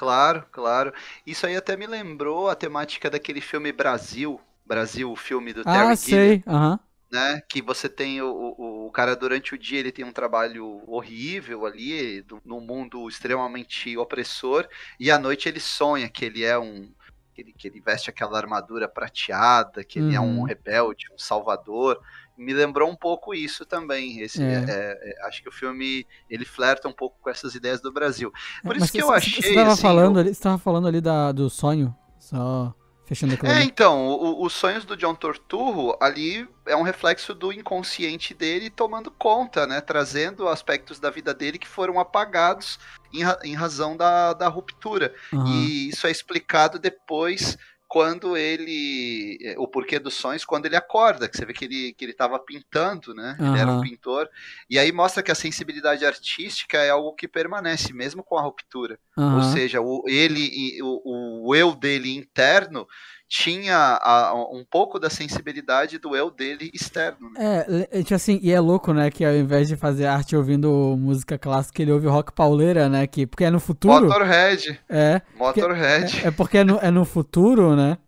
[0.00, 0.94] Claro, claro.
[1.26, 4.40] Isso aí até me lembrou a temática daquele filme Brasil.
[4.64, 6.42] Brasil, o filme do ah, Terry sei.
[6.46, 6.78] Uhum.
[7.12, 7.42] Né?
[7.46, 11.66] Que você tem o, o, o, cara durante o dia ele tem um trabalho horrível
[11.66, 14.66] ali, do, num mundo extremamente opressor,
[14.98, 16.90] e à noite ele sonha que ele é um.
[17.34, 20.06] Que ele, que ele veste aquela armadura prateada, que uhum.
[20.06, 20.44] ele é um uhum.
[20.44, 22.00] rebelde, um salvador
[22.40, 24.20] me lembrou um pouco isso também.
[24.20, 24.54] Esse, é.
[24.54, 28.32] É, é, acho que o filme ele flerta um pouco com essas ideias do Brasil.
[28.64, 29.42] Por isso que eu achei.
[29.42, 30.20] Você estava assim, falando, eu...
[30.22, 32.74] ali, você falando ali da, do sonho, só
[33.04, 33.52] fechando aquilo.
[33.52, 38.70] É, então, o, os sonhos do John Torturro ali é um reflexo do inconsciente dele
[38.70, 39.82] tomando conta, né?
[39.82, 42.78] Trazendo aspectos da vida dele que foram apagados
[43.12, 45.14] em, em razão da, da ruptura.
[45.30, 45.46] Uhum.
[45.46, 47.58] E isso é explicado depois
[47.90, 49.36] quando ele.
[49.42, 52.12] Eh, o porquê dos sonhos, quando ele acorda, que você vê que ele, que ele
[52.12, 53.36] estava pintando, né?
[53.40, 53.48] Uhum.
[53.48, 54.30] Ele era um pintor.
[54.70, 58.96] E aí mostra que a sensibilidade artística é algo que permanece, mesmo com a ruptura.
[59.16, 59.38] Uhum.
[59.38, 62.86] Ou seja, o, ele, o, o eu dele interno
[63.30, 67.30] tinha a, um pouco da sensibilidade do eu dele externo.
[67.30, 67.76] Né?
[67.92, 71.38] É, tipo assim, e é louco, né, que ao invés de fazer arte ouvindo música
[71.38, 74.08] clássica, ele ouve rock pauleira, né, que, porque é no futuro...
[74.08, 74.80] Motorhead.
[74.88, 75.22] É.
[75.36, 76.24] Motorhead.
[76.24, 77.98] É, é, porque é no, é no futuro, né,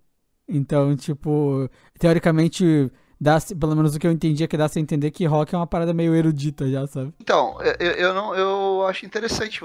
[0.49, 2.91] então, tipo, teoricamente...
[3.21, 5.57] Dá, pelo menos o que eu entendi é que dá a entender que rock é
[5.57, 7.15] uma parada meio erudita já, sabe?
[7.21, 9.65] Então, eu, eu, não, eu acho interessante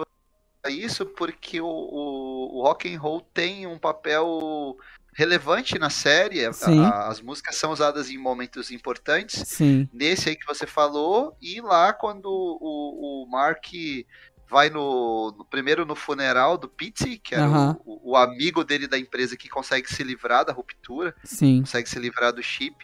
[0.70, 4.78] isso porque o, o, o rock and roll tem um papel
[5.18, 6.46] relevante na série.
[6.46, 9.42] A, as músicas são usadas em momentos importantes.
[9.48, 9.90] Sim.
[9.92, 13.66] Nesse aí que você falou, e lá quando o, o Mark
[14.48, 17.76] vai no, no, primeiro no funeral do Pete, que era uhum.
[17.84, 21.62] o, o, amigo dele da empresa que consegue se livrar da ruptura, Sim.
[21.62, 22.76] consegue se livrar do chip.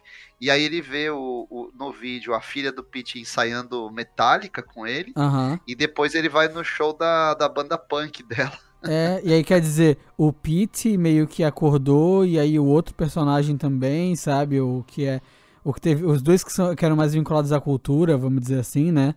[0.41, 4.87] E aí ele vê o, o no vídeo a filha do Pete ensaiando Metallica com
[4.87, 5.13] ele.
[5.15, 5.57] Uhum.
[5.67, 8.57] E depois ele vai no show da, da banda punk dela.
[8.85, 13.57] É, e aí quer dizer, o Pete meio que acordou e aí o outro personagem
[13.57, 14.59] também, sabe?
[14.59, 15.21] O que é.
[15.63, 16.05] O que teve.
[16.05, 19.15] Os dois que, são, que eram mais vinculados à cultura, vamos dizer assim, né?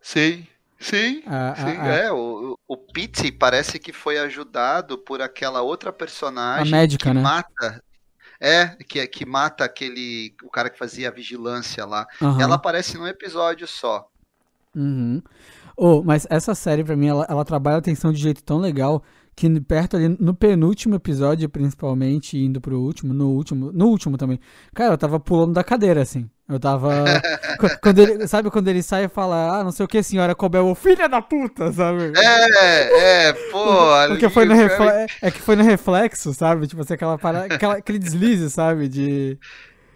[0.00, 0.46] Sim.
[0.78, 1.76] Sim, ah, sim.
[1.78, 7.08] Ah, é, o, o Pete parece que foi ajudado por aquela outra personagem a médica,
[7.08, 7.22] que né?
[7.22, 7.82] mata.
[8.38, 10.34] É, que, que mata aquele.
[10.42, 12.06] O cara que fazia a vigilância lá.
[12.20, 12.38] Uhum.
[12.38, 14.06] Ela aparece num episódio só.
[14.74, 15.22] Uhum.
[15.76, 19.02] Oh, mas essa série, pra mim, ela, ela trabalha a atenção de jeito tão legal
[19.36, 24.38] que perto ali, no penúltimo episódio, principalmente, indo pro último, no último, no último também.
[24.72, 26.28] Cara, eu tava pulando da cadeira, assim.
[26.48, 26.90] Eu tava.
[27.82, 30.72] quando ele, sabe quando ele sai e fala, ah, não sei o que, senhora Cobel,
[30.74, 32.12] filha da puta, sabe?
[32.16, 33.64] É, é, pô.
[34.08, 34.86] Porque foi no refle...
[35.22, 36.66] É que foi no reflexo, sabe?
[36.66, 38.88] Tipo assim, aquela parada, aquela, aquele deslize, sabe?
[38.88, 39.38] De.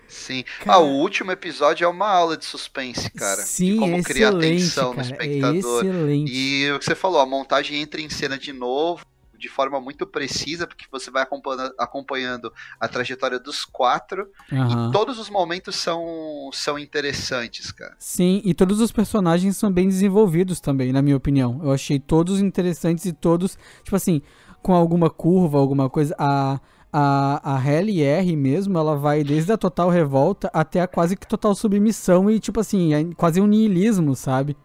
[0.09, 0.45] Sim.
[0.61, 3.43] Cara, ah, o último episódio é uma aula de suspense, cara.
[3.43, 5.85] Sim, de como criar atenção cara, no espectador.
[5.85, 6.33] É excelente.
[6.33, 9.05] E o que você falou, a montagem entra em cena de novo
[9.39, 14.89] de forma muito precisa, porque você vai acompanhando, acompanhando a trajetória dos quatro uhum.
[14.89, 17.95] e todos os momentos são, são interessantes, cara.
[17.99, 21.61] Sim, e todos os personagens são bem desenvolvidos também, na minha opinião.
[21.63, 24.21] Eu achei todos interessantes e todos, tipo assim,
[24.61, 26.15] com alguma curva, alguma coisa.
[26.19, 26.61] A
[26.93, 31.55] a, a R mesmo, ela vai desde a total revolta até a quase que total
[31.55, 34.57] submissão e, tipo assim, é quase um niilismo, sabe?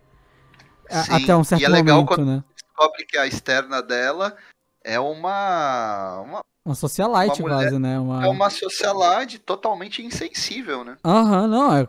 [0.90, 2.44] Sim, até um certo e é legal momento, quando né?
[2.56, 4.36] descobre que a externa dela
[4.84, 6.22] é uma.
[6.22, 8.00] Uma, uma socialite, uma mulher, quase, né?
[8.00, 8.26] Uma...
[8.26, 10.98] É uma socialite totalmente insensível, né?
[11.04, 11.76] Aham, não.
[11.76, 11.88] É,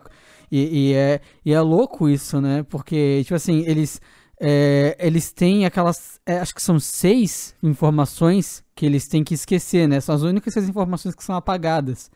[0.51, 2.63] e, e, é, e é louco isso, né?
[2.69, 4.01] Porque, tipo assim, eles
[4.39, 6.19] é, eles têm aquelas.
[6.25, 10.01] É, acho que são seis informações que eles têm que esquecer, né?
[10.01, 12.11] São as únicas seis informações que são apagadas.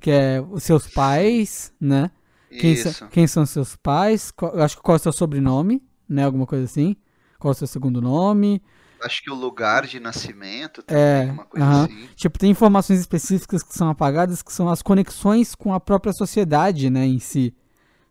[0.00, 2.10] Que é os seus pais, né?
[2.50, 3.08] Quem, Isso.
[3.08, 4.30] quem são seus pais?
[4.30, 6.24] Qual, acho que qual é o seu sobrenome, né?
[6.24, 6.96] Alguma coisa assim.
[7.38, 8.62] Qual é o seu segundo nome?
[9.02, 11.84] Acho que o lugar de nascimento também, é, uma coisa uh -huh.
[11.84, 12.08] assim.
[12.14, 16.88] Tipo, tem informações específicas que são apagadas, que são as conexões com a própria sociedade,
[16.88, 17.52] né, em si.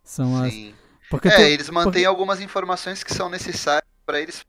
[0.04, 0.68] São Sim.
[0.70, 0.81] as
[1.12, 2.04] porque é, tu, eles mantêm porque...
[2.06, 4.42] algumas informações que são necessárias para eles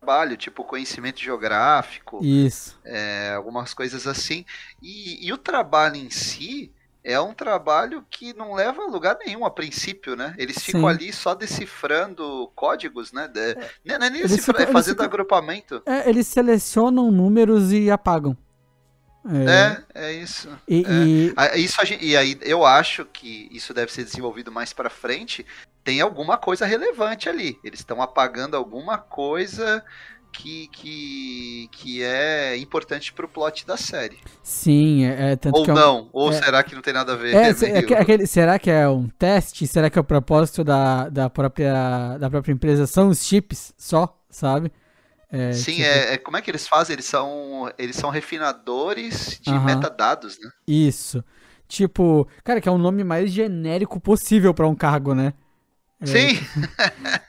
[0.00, 4.44] trabalho, tipo conhecimento geográfico, isso, é, algumas coisas assim.
[4.82, 6.72] E, e, o trabalho em si
[7.04, 10.34] é um trabalho que não leva a lugar nenhum a princípio, né?
[10.38, 10.88] Eles ficam Sim.
[10.88, 13.28] ali só decifrando códigos, né?
[13.28, 15.82] De, é, não é nem decifrando, é fazendo ficam, agrupamento.
[15.86, 18.36] É, eles selecionam números e apagam.
[19.30, 20.48] É, é, é isso.
[20.66, 20.84] E,
[21.36, 21.56] é.
[21.56, 21.64] E...
[21.64, 25.44] isso gente, e aí eu acho que isso deve ser desenvolvido mais para frente.
[25.88, 27.58] Tem alguma coisa relevante ali.
[27.64, 29.82] Eles estão apagando alguma coisa
[30.30, 34.18] que, que, que é importante pro plot da série.
[34.42, 36.92] Sim, é, é tanto Ou que não, é um, ou é, será que não tem
[36.92, 37.34] nada a ver?
[37.34, 39.66] É, é, aquele, será que é um teste?
[39.66, 44.14] Será que é o propósito da, da, própria, da própria empresa são os chips só,
[44.28, 44.70] sabe?
[45.32, 45.86] É, Sim, tipo...
[45.86, 46.92] é, é, como é que eles fazem?
[46.96, 49.64] Eles são, eles são refinadores de uh -huh.
[49.64, 50.50] metadados, né?
[50.66, 51.24] Isso.
[51.66, 55.32] Tipo, cara, que é o nome mais genérico possível para um cargo, né?
[56.00, 56.38] É, Sim!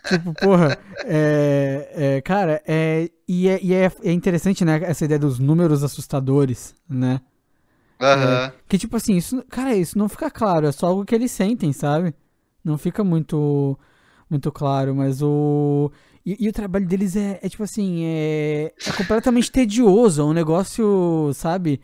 [0.08, 5.20] tipo, porra, é, é, cara, é, e, é, e é, é, interessante, né, essa ideia
[5.20, 7.20] dos números assustadores, né?
[8.02, 8.52] Uhum.
[8.70, 11.74] que, tipo assim, isso, cara, isso não fica claro, é só algo que eles sentem,
[11.74, 12.14] sabe?
[12.64, 13.78] Não fica muito,
[14.30, 15.92] muito claro, mas o...
[16.26, 20.34] E, e, o trabalho deles é, é tipo assim, é, é completamente tedioso, é um
[20.34, 21.82] negócio, sabe?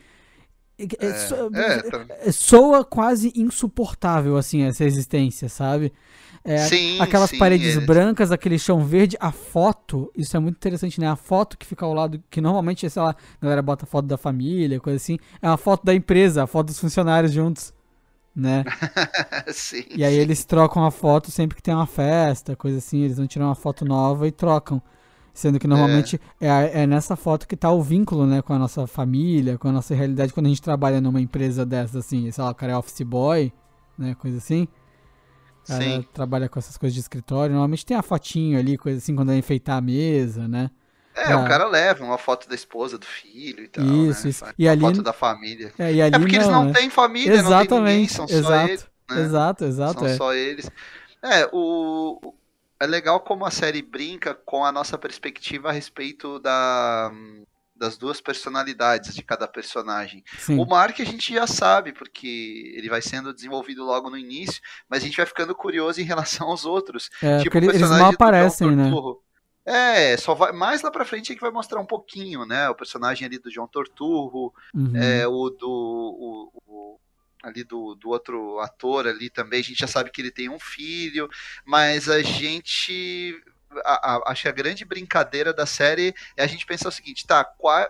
[0.78, 2.32] É, é, so, é, tá.
[2.32, 5.92] soa quase insuportável, assim, essa existência, sabe?
[6.46, 11.00] É, sim, aquelas sim, paredes brancas, aquele chão verde, a foto, isso é muito interessante,
[11.00, 11.08] né?
[11.08, 14.18] A foto que fica ao lado, que normalmente, sei lá, a galera bota foto da
[14.18, 17.74] família, coisa assim, é uma foto da empresa, a foto dos funcionários juntos
[18.36, 18.66] né?
[19.48, 20.20] sim, e aí sim.
[20.20, 23.56] eles trocam a foto sempre que tem uma festa, coisa assim, eles vão tirar uma
[23.56, 24.82] foto nova e trocam.
[25.34, 26.48] Sendo que normalmente é.
[26.48, 29.72] é, é nessa foto que tá o vínculo, né, com a nossa família, com a
[29.72, 32.78] nossa realidade, quando a gente trabalha numa empresa dessa, assim, sei lá, o cara é
[32.78, 33.52] office boy,
[33.98, 34.66] né, coisa assim.
[35.68, 36.06] Cara Sim.
[36.14, 39.38] trabalha com essas coisas de escritório, normalmente tem a fotinho ali, coisa assim, quando vai
[39.38, 40.70] enfeitar a mesa, né?
[41.16, 43.86] É, o cara leva uma foto da esposa, do filho e tal.
[43.86, 44.30] Isso, né?
[44.30, 44.46] isso.
[44.60, 45.74] E ali, foto da família.
[45.80, 46.74] É, e ali é porque não, eles não né?
[46.74, 48.88] têm família, Exatamente, não tem ninguém, são exato, só eles.
[49.10, 49.22] Né?
[49.22, 50.00] Exato, exato.
[50.00, 50.16] São é.
[50.16, 50.70] só eles.
[51.24, 52.34] É, o.
[52.78, 57.10] É legal como a série brinca com a nossa perspectiva a respeito da,
[57.76, 60.24] das duas personalidades de cada personagem.
[60.38, 60.58] Sim.
[60.60, 65.04] O Mark a gente já sabe, porque ele vai sendo desenvolvido logo no início, mas
[65.04, 67.10] a gente vai ficando curioso em relação aos outros.
[67.22, 68.92] É, tipo, eles não aparecem, né?
[69.66, 72.70] É, só vai mais lá pra frente é que vai mostrar um pouquinho, né?
[72.70, 74.96] O personagem ali do João Torturro, uhum.
[74.96, 75.68] é, o do.
[75.68, 77.00] O, o,
[77.42, 80.60] ali do, do outro ator ali também, a gente já sabe que ele tem um
[80.60, 81.30] filho,
[81.64, 83.36] mas a gente
[83.84, 87.26] a, a, acho que a grande brincadeira da série é a gente pensar o seguinte,
[87.26, 87.44] tá,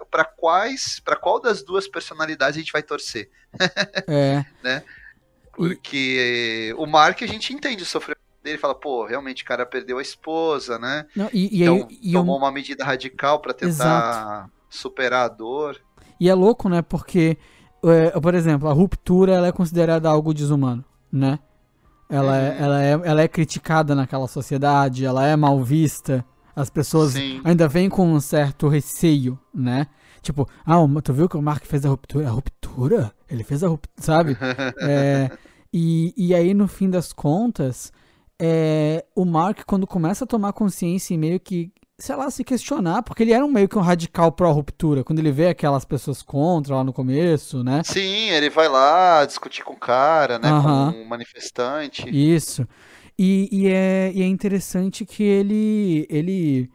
[0.10, 3.30] para quais, para qual das duas personalidades a gente vai torcer?
[4.08, 4.46] É.
[4.64, 4.84] né?
[5.54, 6.74] Porque e...
[6.78, 10.02] o Mark a gente entende o sofrimento dele fala, pô, realmente o cara perdeu a
[10.02, 11.06] esposa, né?
[11.16, 14.52] Não, e, e então aí, tomou uma medida radical para tentar Exato.
[14.70, 15.82] superar a dor.
[16.20, 16.82] E é louco, né?
[16.82, 17.38] Porque,
[17.84, 21.40] é, por exemplo, a ruptura ela é considerada algo desumano, né?
[22.10, 22.56] Ela, é, uhum.
[22.56, 26.26] é, ela, é, ela é criticada naquela sociedade, ela é mal vista.
[26.56, 27.42] As pessoas Sim.
[27.44, 29.88] ainda vêm com um certo receio, né?
[30.22, 32.28] Tipo, ah, tu viu que o Mark fez a ruptura?
[32.28, 33.12] A ruptura?
[33.30, 34.38] Ele fez a ruptura, sabe?
[34.82, 35.30] é,
[35.72, 37.92] e, e aí, no fim das contas,
[38.40, 43.04] é, o Mark, quando começa a tomar consciência e meio que, sei lá, se questionar,
[43.04, 46.76] porque ele era um meio que um radical pró-ruptura, quando ele vê aquelas pessoas contra
[46.76, 47.82] lá no começo, né?
[47.84, 50.50] Sim, ele vai lá discutir com o cara, né?
[50.50, 52.10] Com um manifestante.
[52.10, 52.68] Isso.
[53.18, 56.70] E, e, é, e é interessante que ele, ele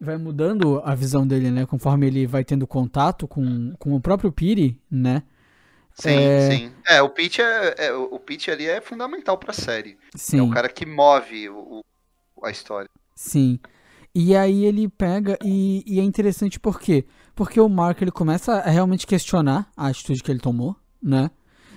[0.00, 1.66] vai mudando a visão dele, né?
[1.66, 5.22] Conforme ele vai tendo contato com, com o próprio Piri, né?
[5.94, 6.50] Sim, é...
[6.50, 6.72] sim.
[6.88, 9.96] É, o Pete é, é, o Pete ali é fundamental pra série.
[10.16, 10.40] Sim.
[10.40, 11.84] É o cara que move o,
[12.36, 12.90] o, a história.
[13.14, 13.60] Sim.
[14.14, 17.04] E aí ele pega e, e, é interessante por quê?
[17.34, 21.30] Porque o Mark ele começa a realmente questionar a atitude que ele tomou, né?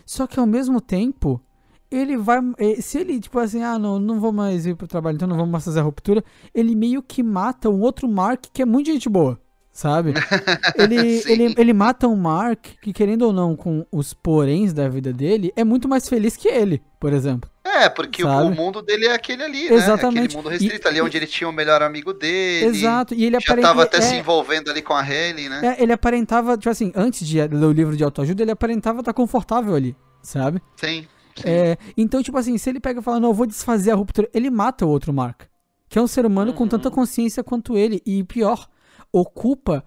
[0.05, 1.41] Só que ao mesmo tempo,
[1.89, 2.39] ele vai.
[2.59, 5.35] Eh, se ele, tipo assim, ah, não, não vou mais ir pro trabalho, então não
[5.35, 6.23] vamos mais fazer a ruptura,
[6.53, 9.39] ele meio que mata um outro Mark que é muito gente boa
[9.77, 10.11] sabe?
[10.75, 15.13] Ele, ele, ele mata um Mark que, querendo ou não, com os poréns da vida
[15.13, 17.49] dele, é muito mais feliz que ele, por exemplo.
[17.63, 18.47] É, porque sabe?
[18.47, 19.75] o mundo dele é aquele ali, né?
[19.75, 20.19] Exatamente.
[20.25, 22.65] Aquele mundo restrito, e, ali onde ele tinha o melhor amigo dele.
[22.77, 25.75] Exato, e ele já tava até é, se envolvendo ali com a Hayley, né?
[25.77, 29.13] É, ele aparentava, tipo assim, antes de ler o livro de autoajuda, ele aparentava estar
[29.13, 30.59] confortável ali, sabe?
[30.75, 31.07] Sim.
[31.35, 31.43] sim.
[31.49, 34.27] É, então, tipo assim, se ele pega e fala, não, eu vou desfazer a ruptura,
[34.33, 35.43] ele mata o outro Mark.
[35.87, 36.57] Que é um ser humano uhum.
[36.57, 38.01] com tanta consciência quanto ele.
[38.05, 38.67] E pior,
[39.11, 39.83] ocupa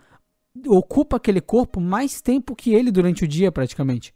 [0.67, 4.13] ocupa aquele corpo mais tempo que ele durante o dia, praticamente.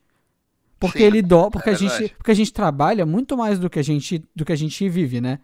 [0.78, 3.70] Porque Sim, ele dó, porque é a gente, porque a gente trabalha muito mais do
[3.70, 5.38] que a gente do que a gente vive, né?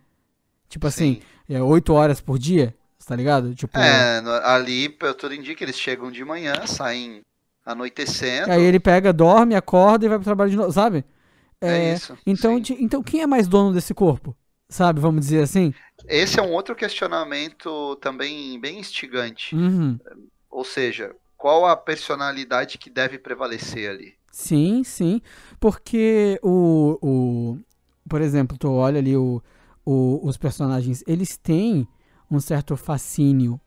[0.68, 2.74] Tipo assim, é oito horas por dia,
[3.06, 3.54] tá ligado?
[3.54, 7.22] Tipo, é, ali tudo indica eles chegam de manhã, saem
[7.64, 8.52] anoitecendo.
[8.52, 11.04] Aí ele pega, dorme, acorda e vai pro trabalho de novo, sabe?
[11.60, 12.18] É, é isso.
[12.26, 14.36] Então, então quem é mais dono desse corpo?
[14.70, 15.74] Sabe, vamos dizer assim?
[16.06, 19.54] Esse é um outro questionamento também bem instigante.
[19.54, 19.98] Uhum.
[20.48, 24.14] Ou seja, qual a personalidade que deve prevalecer ali?
[24.30, 25.20] Sim, sim.
[25.58, 26.98] Porque o.
[27.02, 27.58] o
[28.08, 29.42] por exemplo, tu olha ali o,
[29.84, 31.86] o, os personagens, eles têm
[32.30, 33.60] um certo fascínio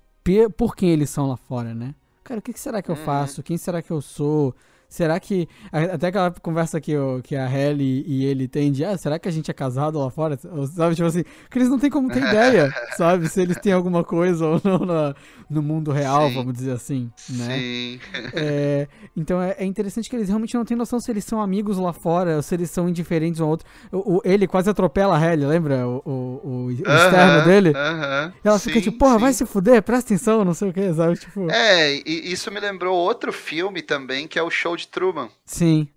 [0.58, 1.94] por quem eles são lá fora, né?
[2.24, 3.04] Cara, o que será que eu uhum.
[3.04, 3.44] faço?
[3.44, 4.56] Quem será que eu sou?
[4.94, 5.50] Será que.
[5.72, 8.86] Até aquela conversa que, o, que a Helly e ele têm de.
[8.86, 10.38] Ah, será que a gente é casado lá fora?
[10.72, 10.94] Sabe?
[10.94, 11.24] Tipo assim.
[11.50, 13.28] Que eles não têm como ter ideia, sabe?
[13.28, 15.16] Se eles têm alguma coisa ou não na,
[15.50, 16.36] no mundo real, Sim.
[16.36, 17.10] vamos dizer assim.
[17.28, 17.58] Né?
[17.58, 18.00] Sim.
[18.36, 21.80] É, então é, é, interessante que eles realmente não têm noção se eles são amigos
[21.80, 23.68] lá fora ou se eles são indiferentes um ao outro.
[23.92, 25.88] O, o ele quase atropela a Helly, lembra?
[25.88, 27.70] O, o, o externo dele.
[27.70, 28.34] Uh -huh.
[28.44, 29.20] Ela sim, fica tipo, porra, sim.
[29.22, 31.18] vai se fuder, presta atenção, não sei o que, sabe?
[31.18, 31.50] Tipo...
[31.50, 35.30] É, e isso me lembrou outro filme também, que é o Show de de Truman.
[35.46, 35.88] Sim.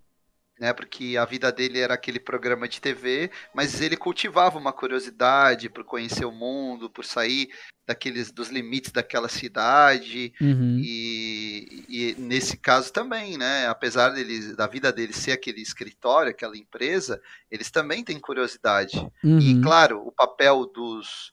[0.58, 5.68] Né, porque a vida dele era aquele programa de TV, mas ele cultivava uma curiosidade
[5.68, 7.50] por conhecer o mundo, por sair
[7.86, 10.80] daqueles dos limites daquela cidade uhum.
[10.82, 13.68] e, e, nesse caso também, né?
[13.68, 17.20] Apesar deles, da vida dele ser aquele escritório, aquela empresa,
[17.50, 18.96] eles também têm curiosidade.
[19.22, 19.38] Uhum.
[19.38, 21.32] E claro, o papel dos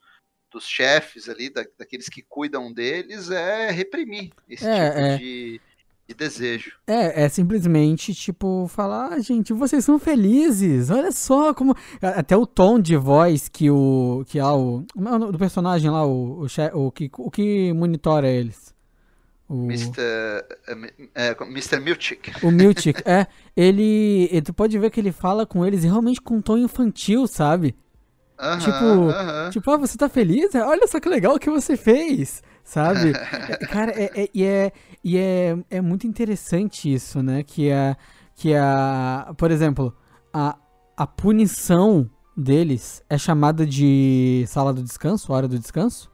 [0.52, 5.18] dos chefes ali, da, daqueles que cuidam deles, é reprimir esse é, tipo é.
[5.18, 5.62] de
[6.08, 6.74] de desejo.
[6.86, 10.90] É, é simplesmente tipo falar, ah, gente, vocês são felizes.
[10.90, 14.86] Olha só como até o tom de voz que o que há o
[15.32, 18.74] do personagem lá, o o, o que o que monitora eles.
[19.48, 20.02] O Mr.
[21.14, 21.80] É, Mr.
[21.80, 22.32] Milchick.
[22.44, 26.38] O Milchick, é, ele, ele tu pode ver que ele fala com eles realmente com
[26.38, 27.76] um tom infantil, sabe?
[28.40, 29.50] Uh -huh, tipo, uh -huh.
[29.52, 30.56] tipo, ah, você tá feliz?
[30.56, 33.14] Olha só que legal que você fez sabe?
[33.50, 34.72] É, cara, é, é, e, é,
[35.04, 37.44] e é, é muito interessante isso, né?
[37.44, 37.96] Que é,
[38.36, 39.96] que a, por exemplo,
[40.34, 40.58] a,
[40.96, 46.12] a punição deles é chamada de sala do descanso, hora do descanso?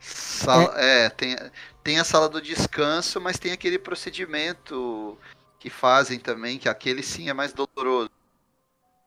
[0.00, 1.36] Sala, é, é tem,
[1.82, 5.16] tem a sala do descanso, mas tem aquele procedimento
[5.58, 8.10] que fazem também, que aquele sim é mais doloroso.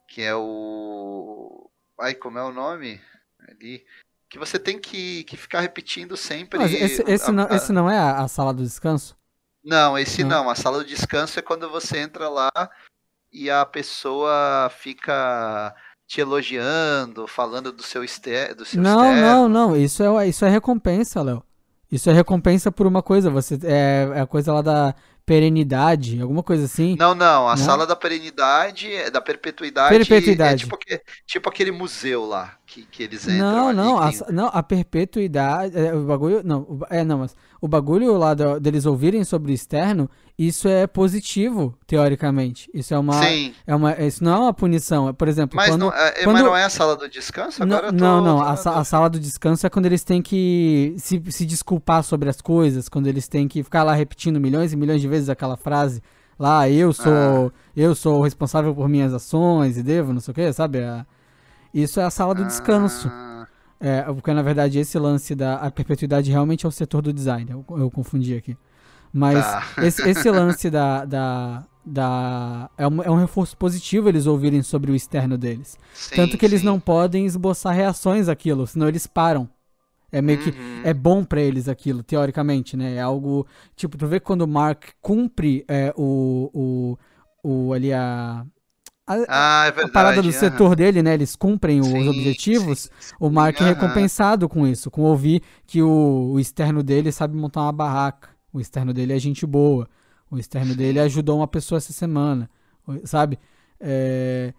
[0.07, 1.69] Que é o.
[1.99, 2.99] Ai, como é o nome?
[3.47, 3.85] Ali
[4.31, 6.57] que você tem que, que ficar repetindo sempre.
[6.57, 7.53] Mas esse, esse, a, não, a...
[7.53, 9.13] esse não é a, a, sala do descanso?
[9.61, 10.45] Não, esse não.
[10.45, 10.49] não.
[10.49, 12.49] A sala do descanso é quando você entra lá
[13.29, 15.75] e a pessoa fica
[16.07, 19.21] te elogiando, falando do seu, este, do seu Não, externo.
[19.21, 19.75] não, não.
[19.75, 21.43] Isso é, isso é recompensa, Léo.
[21.91, 23.29] Isso é recompensa por uma coisa.
[23.29, 24.95] Você é, é a coisa lá da
[25.31, 26.97] perenidade, alguma coisa assim.
[26.99, 27.57] Não, não, a não?
[27.57, 30.65] sala da perenidade, da perpetuidade, perpetuidade.
[30.65, 30.77] é tipo,
[31.25, 33.37] tipo aquele museu lá que, que eles entram.
[33.37, 38.17] Não, não, a, não, a perpetuidade, é, o bagulho, não, é, não, mas o bagulho
[38.17, 42.69] lá do, deles ouvirem sobre o externo, isso é positivo, teoricamente.
[42.73, 43.53] Isso é uma, Sim.
[43.67, 46.33] é uma, isso não é uma punição, é, por exemplo, mas quando, não, é, quando...
[46.33, 47.61] mas não é a sala do descanso?
[47.61, 50.95] Agora não, tô, não, não, a, a, sala do descanso é quando eles têm que
[50.97, 54.75] se, se desculpar sobre as coisas, quando eles têm que ficar lá repetindo milhões e
[54.77, 56.01] milhões de vezes aquela frase
[56.37, 57.59] lá, eu sou, ah.
[57.75, 60.79] eu sou responsável por minhas ações e devo, não sei o que, sabe?
[61.73, 63.09] Isso é a sala do descanso.
[63.11, 63.47] Ah.
[63.79, 67.49] É, porque na verdade esse lance da perpetuidade realmente é o setor do design.
[67.49, 68.55] Eu, eu confundi aqui.
[69.11, 69.63] Mas tá.
[69.83, 71.03] esse, esse, lance da.
[71.03, 75.77] da, da é, um, é um reforço positivo eles ouvirem sobre o externo deles.
[75.93, 76.65] Sim, Tanto que eles sim.
[76.65, 79.49] não podem esboçar reações àquilo, senão eles param.
[80.11, 80.51] É meio uhum.
[80.51, 80.53] que.
[80.83, 82.95] É bom para eles aquilo, teoricamente, né?
[82.95, 83.47] É algo.
[83.75, 86.97] Tipo, tu vê quando o Mark cumpre é, o,
[87.43, 87.73] o, o.
[87.73, 88.45] ali a
[89.07, 90.31] a, ah, é verdade, a parada do uhum.
[90.31, 91.13] setor dele, né?
[91.13, 92.79] Eles cumprem sim, os objetivos.
[92.79, 93.15] Sim, sim.
[93.19, 93.67] O Mark uhum.
[93.67, 98.29] é recompensado com isso, com ouvir que o, o, externo dele sabe montar uma barraca.
[98.53, 99.87] O externo dele é gente boa.
[100.29, 102.49] O externo dele ajudou uma pessoa essa semana,
[103.03, 103.37] sabe?
[103.79, 104.53] É,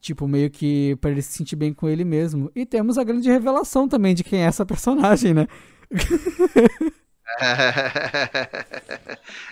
[0.00, 2.50] tipo, meio que para ele se sentir bem com ele mesmo.
[2.54, 5.46] E temos a grande revelação também de quem é essa personagem, né?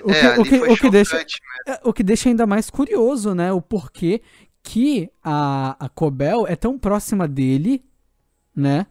[0.03, 1.27] o, que, é, o, que, o, que deixa,
[1.67, 3.53] é, o que deixa ainda mais curioso, né?
[3.53, 4.23] O porquê
[4.63, 7.85] que a, a Cobel é tão próxima dele,
[8.55, 8.87] né?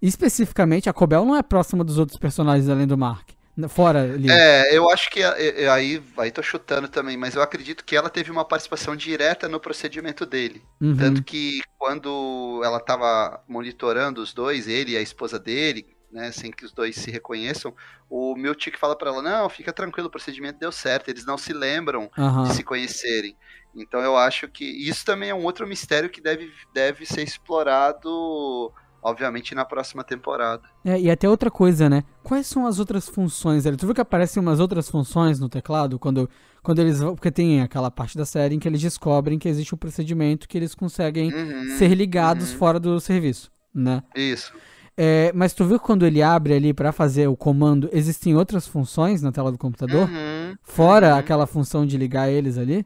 [0.00, 3.30] Especificamente, a Cobel não é próxima dos outros personagens além do Mark.
[3.68, 4.30] Fora ali.
[4.30, 8.30] É, eu acho que aí, aí tô chutando também, mas eu acredito que ela teve
[8.30, 10.62] uma participação direta no procedimento dele.
[10.78, 10.96] Uhum.
[10.96, 16.50] Tanto que quando ela tava monitorando os dois, ele e a esposa dele, né, sem
[16.50, 17.74] que os dois se reconheçam,
[18.10, 21.54] o Miltic fala para ela: "Não, fica tranquilo, o procedimento deu certo, eles não se
[21.54, 22.44] lembram uhum.
[22.44, 23.34] de se conhecerem".
[23.74, 28.72] Então eu acho que isso também é um outro mistério que deve, deve ser explorado
[29.06, 30.62] obviamente na próxima temporada.
[30.84, 32.02] É, e até outra coisa, né?
[32.24, 33.62] Quais são as outras funções?
[33.62, 36.28] Tu viu que aparecem umas outras funções no teclado quando,
[36.62, 36.98] quando eles.
[36.98, 40.58] Porque tem aquela parte da série em que eles descobrem que existe um procedimento que
[40.58, 42.58] eles conseguem uhum, ser ligados uhum.
[42.58, 44.02] fora do serviço, né?
[44.14, 44.52] Isso.
[44.98, 48.66] É, mas tu viu que quando ele abre ali para fazer o comando, existem outras
[48.66, 50.08] funções na tela do computador?
[50.08, 51.18] Uhum, fora uhum.
[51.18, 52.84] aquela função de ligar eles ali?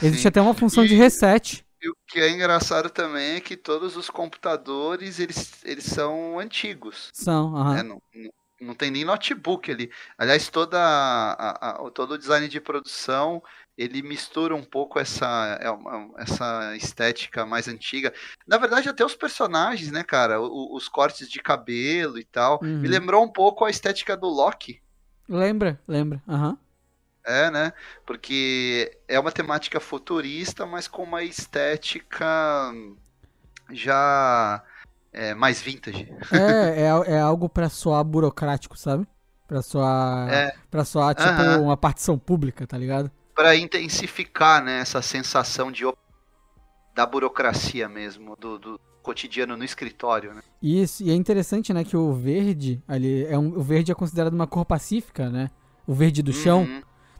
[0.00, 0.28] Existe Sim.
[0.28, 0.88] até uma função e...
[0.88, 1.64] de reset.
[1.82, 7.10] E o que é engraçado também é que todos os computadores, eles, eles são antigos.
[7.12, 7.74] São, aham.
[7.74, 7.82] Né?
[7.82, 8.30] Não, não,
[8.60, 9.90] não, tem nem notebook ali.
[10.16, 13.42] Aliás, toda a, a, todo o design de produção,
[13.76, 18.14] ele mistura um pouco essa, é essa estética mais antiga.
[18.46, 20.40] Na verdade, até os personagens, né, cara?
[20.40, 22.60] Os, os cortes de cabelo e tal.
[22.62, 22.78] Uhum.
[22.78, 24.80] Me lembrou um pouco a estética do Loki.
[25.28, 26.22] Lembra, lembra.
[26.28, 26.50] Aham.
[26.50, 26.58] Uhum.
[27.24, 27.72] É, né?
[28.04, 32.72] Porque é uma temática futurista, mas com uma estética
[33.70, 34.62] já
[35.12, 36.12] é, mais vintage.
[36.32, 39.06] É, é, é algo para soar burocrático, sabe?
[39.46, 40.54] Pra soar, é.
[40.70, 41.64] pra soar tipo uhum.
[41.64, 43.10] uma partição pública, tá ligado?
[43.34, 45.84] Para intensificar, né, essa sensação de
[46.94, 50.42] da burocracia mesmo, do, do cotidiano no escritório, né?
[50.62, 54.32] Isso, e é interessante, né, que o verde ali, é um, o verde é considerado
[54.32, 55.50] uma cor pacífica, né?
[55.86, 56.66] O verde do chão.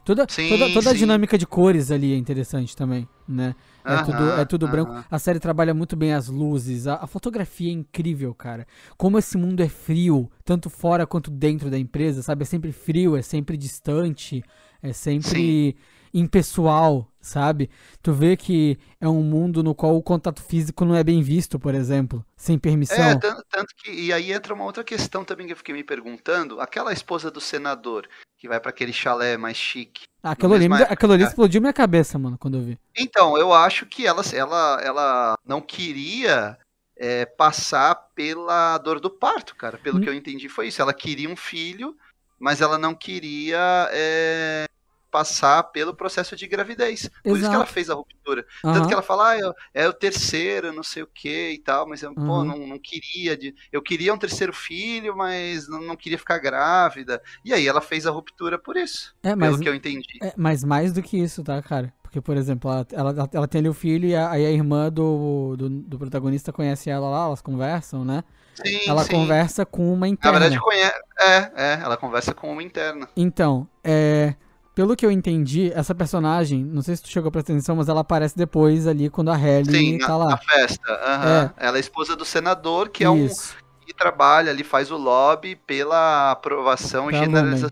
[0.05, 3.55] Toda, sim, toda, toda a dinâmica de cores ali é interessante também, né?
[3.85, 5.03] É tudo, é tudo branco.
[5.09, 8.67] A série trabalha muito bem as luzes, a, a, fotografia é incrível, cara.
[8.97, 12.43] Como esse mundo é frio, tanto fora quanto dentro da empresa, sabe?
[12.43, 14.43] É sempre frio, é sempre distante,
[14.81, 15.29] é sempre.
[15.29, 15.75] Sim
[16.13, 17.69] impessoal, sabe?
[18.01, 21.57] Tu vê que é um mundo no qual o contato físico não é bem visto,
[21.57, 23.03] por exemplo, sem permissão.
[23.03, 25.83] É, tanto, tanto que e aí entra uma outra questão também que eu fiquei me
[25.83, 28.07] perguntando, aquela esposa do senador
[28.43, 30.03] que vai para aquele chalé mais chique.
[30.21, 32.77] Ah, aquilo ali, aquilo ali explodiu minha cabeça, mano, quando eu vi.
[32.93, 36.57] Então, eu acho que ela ela ela não queria
[36.97, 39.77] é, passar pela dor do parto, cara.
[39.77, 40.01] Pelo hum.
[40.01, 40.81] que eu entendi foi isso.
[40.81, 41.95] Ela queria um filho,
[42.37, 44.65] mas ela não queria é,
[45.13, 47.07] passar pelo processo de gravidez.
[47.23, 47.37] Por Exato.
[47.37, 48.43] isso que ela fez a ruptura.
[48.63, 48.73] Uhum.
[48.73, 52.01] Tanto que ela fala, ah, é o terceiro, não sei o que e tal, mas
[52.01, 52.25] eu, uhum.
[52.25, 53.37] pô, não, não queria.
[53.37, 53.53] De...
[53.71, 57.21] Eu queria um terceiro filho, mas não, não, queria ficar grávida.
[57.45, 59.15] E aí ela fez a ruptura por isso.
[59.21, 60.17] É, mas, pelo que eu entendi.
[60.19, 61.93] É, mas mais do que isso, tá, cara?
[62.01, 65.55] Porque, por exemplo, ela, ela, ela tem ali o filho e aí a irmã do,
[65.55, 68.23] do, do, protagonista conhece ela lá, elas conversam, né?
[68.55, 69.11] Sim, ela sim.
[69.11, 70.39] conversa com uma interna.
[70.39, 71.01] Na verdade, conhece.
[71.19, 73.07] É, é, ela conversa com uma interna.
[73.15, 74.33] Então, é
[74.75, 77.89] pelo que eu entendi, essa personagem, não sei se tu chegou a prestar atenção, mas
[77.89, 80.29] ela aparece depois ali quando a Halle Sim, tá na, lá.
[80.31, 80.91] na festa.
[80.91, 81.29] Uhum.
[81.29, 81.53] É.
[81.57, 83.55] Ela é esposa do senador, que Isso.
[83.55, 87.69] é um que trabalha ali, faz o lobby pela aprovação e generalização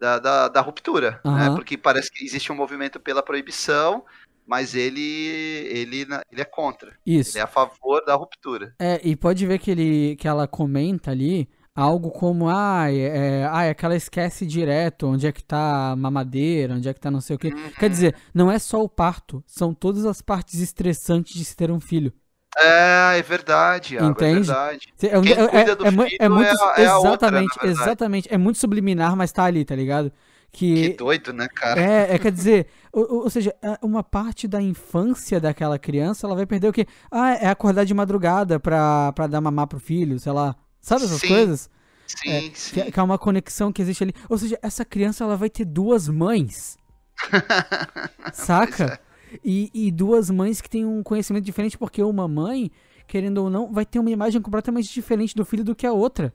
[0.00, 1.20] da, da, da, ruptura.
[1.24, 1.36] Uhum.
[1.36, 1.50] Né?
[1.54, 4.04] Porque parece que existe um movimento pela proibição,
[4.46, 6.92] mas ele, ele, ele é contra.
[7.06, 7.32] Isso.
[7.32, 8.74] Ele é a favor da ruptura.
[8.78, 13.64] É, e pode ver que, ele, que ela comenta ali algo como, ah, é, ah,
[13.64, 17.10] é que ela esquece direto onde é que tá a mamadeira, onde é que tá
[17.10, 17.48] não sei o quê.
[17.48, 17.70] Uhum.
[17.78, 21.70] Quer dizer, não é só o parto, são todas as partes estressantes de se ter
[21.70, 22.12] um filho.
[22.58, 24.50] É, é verdade, Iago, é Entende?
[24.50, 24.94] é verdade.
[25.02, 28.58] É, Quem é, cuida do é, filho é, muito, é exatamente, outra, exatamente, é muito
[28.58, 30.12] subliminar, mas tá ali, tá ligado?
[30.52, 31.80] Que, que doido, né, cara?
[31.80, 36.44] É, é quer dizer, ou, ou, seja, uma parte da infância daquela criança, ela vai
[36.44, 36.86] perder o quê?
[37.10, 41.20] Ah, é acordar de madrugada pra, pra dar mamar pro filho, sei lá, Sabe essas
[41.20, 41.70] sim, coisas?
[42.06, 42.74] Sim, é, sim.
[42.74, 44.12] Que, que, é uma conexão que existe ali.
[44.28, 46.76] Ou seja, essa criança ela vai ter duas mães.
[48.34, 49.00] saca?
[49.32, 49.38] É.
[49.42, 52.70] E, e duas mães que têm um conhecimento diferente, porque uma mãe,
[53.06, 56.34] querendo ou não, vai ter uma imagem completamente diferente do filho do que a outra.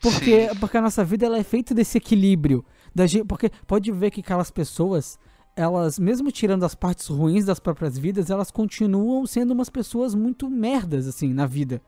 [0.00, 2.64] Porque, porque a nossa vida ela é feita desse equilíbrio.
[2.94, 5.18] Da gente, porque pode ver que aquelas pessoas,
[5.56, 10.48] elas, mesmo tirando as partes ruins das próprias vidas, elas continuam sendo umas pessoas muito
[10.48, 11.82] merdas, assim, na vida.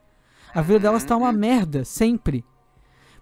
[0.55, 2.45] A vida delas tá uma merda, sempre.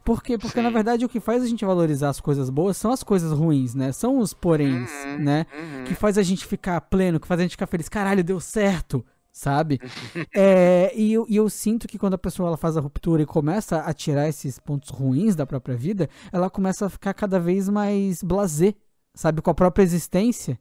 [0.05, 0.37] Por quê?
[0.37, 0.63] Porque Sim.
[0.63, 3.73] na verdade o que faz a gente valorizar as coisas boas são as coisas ruins,
[3.73, 3.91] né?
[3.91, 5.47] São os poréns, uhum, né?
[5.51, 5.83] Uhum.
[5.85, 7.89] Que faz a gente ficar pleno, que faz a gente ficar feliz.
[7.89, 9.79] Caralho, deu certo, sabe?
[10.35, 13.25] é, e, eu, e eu sinto que quando a pessoa ela faz a ruptura e
[13.25, 17.67] começa a tirar esses pontos ruins da própria vida, ela começa a ficar cada vez
[17.67, 18.75] mais blasé,
[19.15, 19.41] sabe?
[19.41, 20.59] Com a própria existência.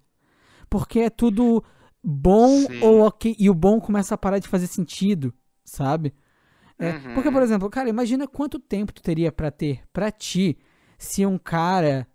[0.70, 1.62] Porque é tudo
[2.02, 2.80] bom Sim.
[2.80, 6.14] ou ok, e o bom começa a parar de fazer sentido, sabe?
[6.82, 7.14] É, uhum.
[7.14, 10.58] Porque, por exemplo, cara, imagina quanto tempo tu teria para ter para ti
[10.98, 12.06] se um cara,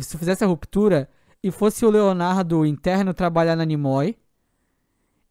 [0.00, 1.08] se fizesse a ruptura
[1.42, 4.16] e fosse o Leonardo interno trabalhar na Nimoy,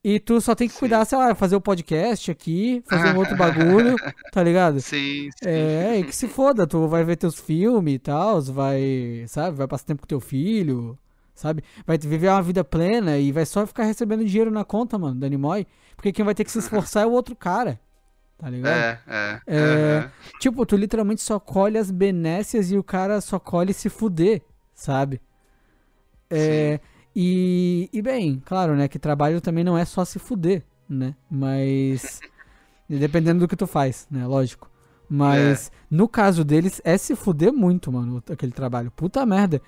[0.03, 1.11] e tu só tem que cuidar, sim.
[1.11, 3.95] sei lá, fazer o podcast aqui, fazer um outro bagulho,
[4.31, 4.81] tá ligado?
[4.81, 5.49] Sim, sim.
[5.49, 9.67] É, e que se foda, tu vai ver teus filmes e tal, vai, sabe, vai
[9.67, 10.99] passar tempo com teu filho,
[11.33, 11.63] sabe?
[11.87, 15.29] Vai viver uma vida plena e vai só ficar recebendo dinheiro na conta, mano, da
[15.29, 15.65] Nimoy.
[15.95, 17.79] Porque quem vai ter que se esforçar é o outro cara.
[18.43, 18.73] Tá ligado?
[18.73, 19.41] É, é.
[19.47, 20.11] é.
[20.37, 24.41] Tipo, tu literalmente só colhe as benécias e o cara só colhe se fuder,
[24.73, 25.21] sabe?
[26.29, 26.73] É.
[26.73, 26.89] Sim.
[27.15, 31.15] E, e bem, claro, né, que trabalho também não é só se fuder, né?
[31.31, 32.19] Mas.
[32.89, 34.27] dependendo do que tu faz, né?
[34.27, 34.69] Lógico.
[35.07, 35.71] Mas é.
[35.89, 38.91] no caso deles é se fuder muito, mano, aquele trabalho.
[38.91, 39.61] Puta merda.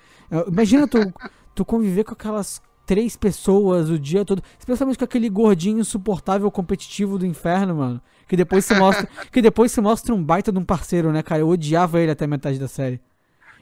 [0.46, 0.98] Imagina tu,
[1.54, 7.18] tu conviver com aquelas três pessoas o dia todo, especialmente com aquele gordinho insuportável competitivo
[7.18, 10.64] do inferno, mano, que depois se mostra, que depois se mostra um baita de um
[10.64, 11.40] parceiro, né, cara?
[11.40, 13.00] Eu odiava ele até metade da série.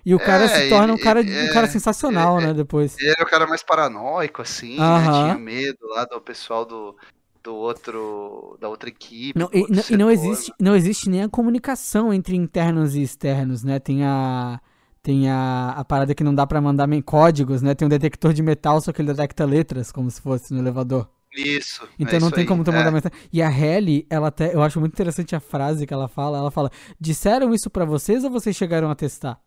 [0.06, 2.94] E o cara é, se torna um cara, um cara sensacional, né, depois.
[2.98, 4.98] Ele é o cara mais paranoico, assim, uh -huh.
[4.98, 5.12] né?
[5.12, 6.94] Tinha medo lá do pessoal do,
[7.42, 9.38] do outro, da outra equipe.
[9.38, 13.64] Não, e, não, e não, existe, não existe nem a comunicação entre internos e externos,
[13.64, 13.78] né?
[13.78, 14.60] Tem a
[15.04, 17.74] tem a, a parada que não dá para mandar códigos, né?
[17.74, 21.06] Tem um detector de metal, só que ele detecta letras, como se fosse no elevador.
[21.36, 21.86] Isso.
[21.98, 22.90] Então é não isso tem aí, como tu mandar é.
[22.90, 23.18] mensagem.
[23.30, 24.54] E a Helly, ela até.
[24.54, 26.38] Eu acho muito interessante a frase que ela fala.
[26.38, 29.38] Ela fala: Disseram isso para vocês ou vocês chegaram a testar?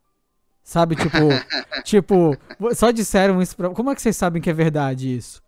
[0.64, 1.18] Sabe, tipo.
[1.84, 2.38] tipo,
[2.76, 3.72] só disseram isso pra.
[3.72, 5.42] Como é que vocês sabem que é verdade isso?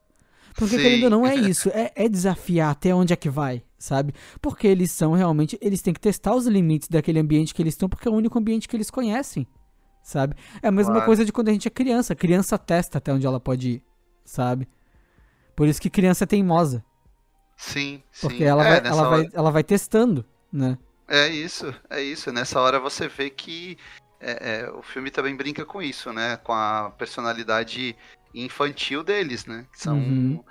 [0.55, 0.81] Porque, Sim.
[0.81, 1.69] querendo ou não, é isso.
[1.69, 4.11] É, é desafiar até onde é que vai, sabe?
[4.41, 5.55] Porque eles são realmente.
[5.61, 8.39] Eles têm que testar os limites daquele ambiente que eles estão, porque é o único
[8.39, 9.45] ambiente que eles conhecem
[10.09, 10.35] sabe?
[10.61, 11.05] É a mesma claro.
[11.05, 12.15] coisa de quando a gente é criança.
[12.15, 13.83] Criança testa até onde ela pode ir,
[14.25, 14.67] sabe?
[15.55, 16.83] Por isso que criança é teimosa.
[17.55, 18.27] Sim, sim.
[18.27, 19.09] Porque ela, é, vai, ela, hora...
[19.09, 20.77] vai, ela vai testando, né?
[21.07, 22.31] É isso, é isso.
[22.31, 23.77] Nessa hora você vê que
[24.19, 26.37] é, é, o filme também brinca com isso, né?
[26.37, 27.95] Com a personalidade
[28.33, 29.67] infantil deles, né?
[29.71, 30.43] Que são, uhum.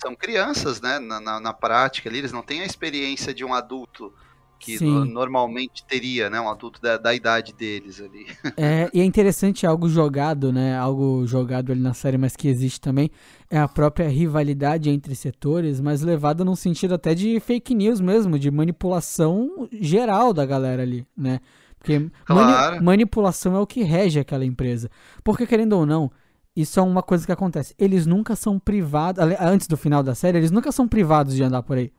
[0.00, 0.98] são crianças, né?
[0.98, 4.12] Na, na, na, prática ali, eles não têm a experiência de um adulto
[4.58, 6.40] que no, normalmente teria, né?
[6.40, 8.26] Um adulto da, da, idade deles ali.
[8.56, 10.76] É, e é interessante algo jogado, né?
[10.76, 13.10] Algo jogado ali na série, mas que existe também,
[13.50, 18.38] é a própria rivalidade entre setores, mas levada num sentido até de fake news mesmo,
[18.38, 21.40] de manipulação geral da galera ali, né?
[21.78, 22.72] Porque claro.
[22.72, 24.90] mani manipulação é o que rege aquela empresa.
[25.22, 26.10] Porque, querendo ou não,
[26.56, 27.74] isso é uma coisa que acontece.
[27.78, 31.62] Eles nunca são privados, antes do final da série, eles nunca são privados de andar
[31.62, 31.92] por aí.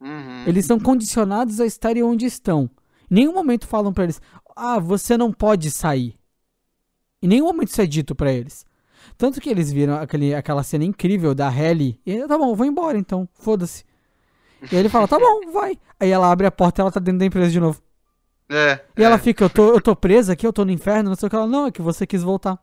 [0.00, 0.44] Uhum.
[0.46, 2.70] Eles são condicionados a estarem onde estão.
[3.10, 4.20] Em nenhum momento falam para eles:
[4.54, 6.18] "Ah, você não pode sair".
[7.22, 8.64] Em nenhum momento isso é dito para eles.
[9.16, 12.00] Tanto que eles viram aquele, aquela cena incrível da Helly.
[12.04, 13.84] E ele, tá bom, vou embora então, foda-se.
[14.70, 15.78] E ele fala, tá bom, vai.
[15.98, 17.82] Aí ela abre a porta e ela tá dentro da empresa de novo.
[18.48, 18.80] É.
[18.96, 19.04] E é.
[19.04, 21.30] ela fica, eu tô, eu tô presa aqui, eu tô no inferno, não sei o
[21.30, 21.36] que.
[21.36, 22.58] Ela, não, é que você quis voltar.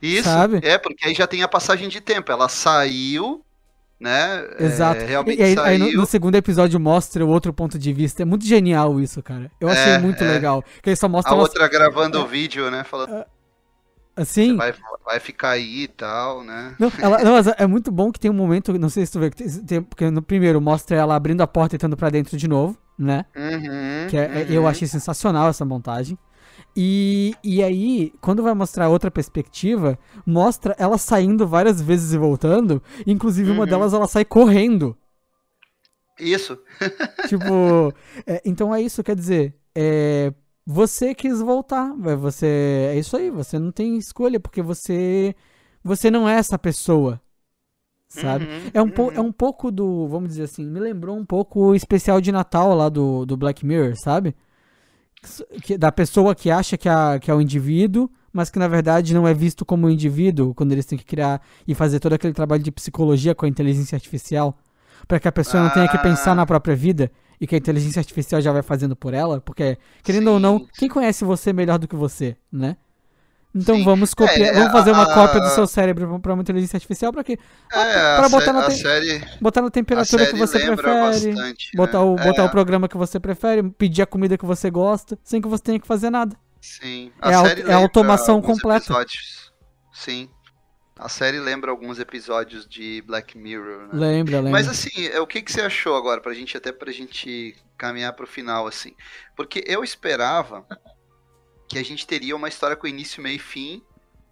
[0.00, 0.60] Isso, Sabe?
[0.62, 2.30] é, porque aí já tem a passagem de tempo.
[2.32, 3.44] Ela saiu,
[3.98, 4.46] né?
[4.58, 5.00] Exato.
[5.00, 5.64] É, realmente e aí, saiu...
[5.64, 8.22] aí no, no, segundo episódio mostra o outro ponto de vista.
[8.22, 9.50] É muito genial isso, cara.
[9.60, 10.26] Eu achei é, muito é.
[10.26, 10.62] legal.
[10.82, 12.84] Que só mostra a outra gravando o vídeo, né?
[12.84, 13.14] Falando.
[13.14, 13.26] Ah,
[14.16, 14.56] assim?
[14.56, 14.74] Vai,
[15.04, 16.74] vai ficar aí e tal, né?
[16.78, 19.30] Não, ela, não, é muito bom que tem um momento, não sei se tu vê,
[19.30, 22.76] tem, porque no primeiro mostra ela abrindo a porta e entrando pra dentro de novo,
[22.98, 23.24] né?
[23.36, 24.54] Uhum, que é, uhum.
[24.54, 26.18] Eu achei sensacional essa montagem.
[26.76, 32.82] E, e aí, quando vai mostrar outra perspectiva, mostra ela saindo várias vezes e voltando.
[33.06, 33.56] Inclusive, uhum.
[33.56, 34.94] uma delas ela sai correndo.
[36.20, 36.58] Isso.
[37.28, 37.94] tipo,
[38.26, 40.34] é, então é isso, quer dizer, é,
[40.66, 41.94] você quis voltar.
[42.18, 42.90] Você.
[42.92, 45.34] É isso aí, você não tem escolha, porque você.
[45.82, 47.20] Você não é essa pessoa.
[48.08, 48.44] Sabe?
[48.44, 49.12] Uhum, é, um uhum.
[49.12, 50.06] é um pouco do.
[50.08, 53.64] Vamos dizer assim, me lembrou um pouco o especial de Natal lá do, do Black
[53.64, 54.34] Mirror, sabe?
[55.62, 59.14] Que, da pessoa que acha que, é, que é o indivíduo, mas que na verdade
[59.14, 62.32] não é visto como um indivíduo quando eles têm que criar e fazer todo aquele
[62.32, 64.58] trabalho de psicologia com a inteligência artificial,
[65.06, 67.10] para que a pessoa não tenha que pensar na própria vida
[67.40, 70.66] e que a inteligência artificial já vai fazendo por ela, porque querendo sim, ou não,
[70.78, 72.76] quem conhece você melhor do que você, né?
[73.56, 73.84] Então Sim.
[73.84, 77.10] vamos copiar, é, vamos fazer uma a, cópia do seu cérebro para uma inteligência artificial
[77.10, 77.38] para quê?
[77.72, 82.04] É, para botar na série, botar na temperatura que você prefere, bastante, botar né?
[82.04, 82.50] o botar o é.
[82.50, 85.86] programa que você prefere, pedir a comida que você gosta, sem que você tenha que
[85.86, 86.36] fazer nada.
[86.60, 87.10] Sim.
[87.18, 88.84] A é, série é a automação completa.
[88.84, 89.52] Episódios.
[89.90, 90.28] Sim.
[90.98, 93.88] A série lembra alguns episódios de Black Mirror, né?
[93.92, 94.50] Lembra, lembra.
[94.50, 98.12] Mas assim, é, o que, que você achou agora, pra gente, até pra gente caminhar
[98.14, 98.94] pro final, assim?
[99.34, 100.66] Porque eu esperava
[101.68, 103.82] que a gente teria uma história com início, meio e fim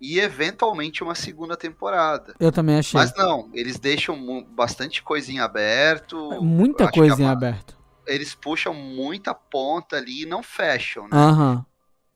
[0.01, 2.35] e eventualmente uma segunda temporada.
[2.39, 2.99] Eu também achei.
[2.99, 6.33] Mas não, eles deixam bastante coisa em aberto.
[6.33, 7.77] É, muita coisa em aberto.
[8.07, 11.17] Eles puxam muita ponta ali e não fecham, né?
[11.17, 11.65] Aham.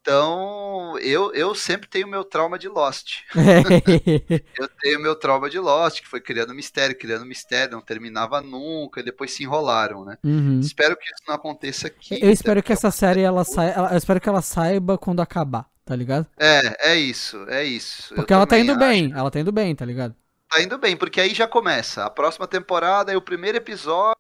[0.01, 3.25] Então, eu, eu sempre tenho meu trauma de Lost.
[4.59, 9.01] eu tenho meu trauma de Lost, que foi criando mistério, criando mistério, não terminava nunca,
[9.01, 10.17] e depois se enrolaram, né?
[10.25, 10.61] Uhum.
[10.61, 12.19] Espero que isso não aconteça aqui.
[12.23, 15.95] Eu espero que essa série ela saia, eu espero que ela saiba quando acabar, tá
[15.95, 16.27] ligado?
[16.39, 18.15] É, é isso, é isso.
[18.15, 18.81] Porque eu ela tá indo acho.
[18.81, 20.15] bem, ela tá indo bem, tá ligado?
[20.51, 22.05] Tá indo bem, porque aí já começa.
[22.05, 24.17] A próxima temporada é o primeiro episódio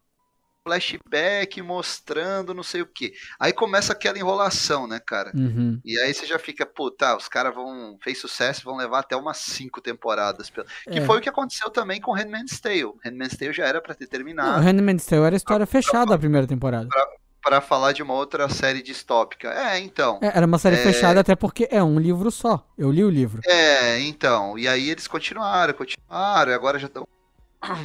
[0.68, 3.12] flashback mostrando não sei o que.
[3.40, 5.32] Aí começa aquela enrolação, né, cara?
[5.34, 5.80] Uhum.
[5.84, 7.98] E aí você já fica, puta, os caras vão.
[8.02, 10.50] fez sucesso, vão levar até umas cinco temporadas.
[10.50, 11.00] Que é.
[11.00, 12.92] foi o que aconteceu também com Handmaid's Tale.
[13.04, 14.58] Handmaid's Tale já era para ter terminado.
[14.58, 16.88] Não, Handmaid's Tale era história pra, fechada pra, a primeira temporada.
[16.88, 17.08] Pra,
[17.42, 19.48] para falar de uma outra série distópica.
[19.48, 20.18] É, então.
[20.22, 20.82] É, era uma série é...
[20.82, 22.66] fechada até porque é um livro só.
[22.76, 23.40] Eu li o livro.
[23.46, 24.58] É, então.
[24.58, 27.06] E aí eles continuaram, continuaram, e agora já estão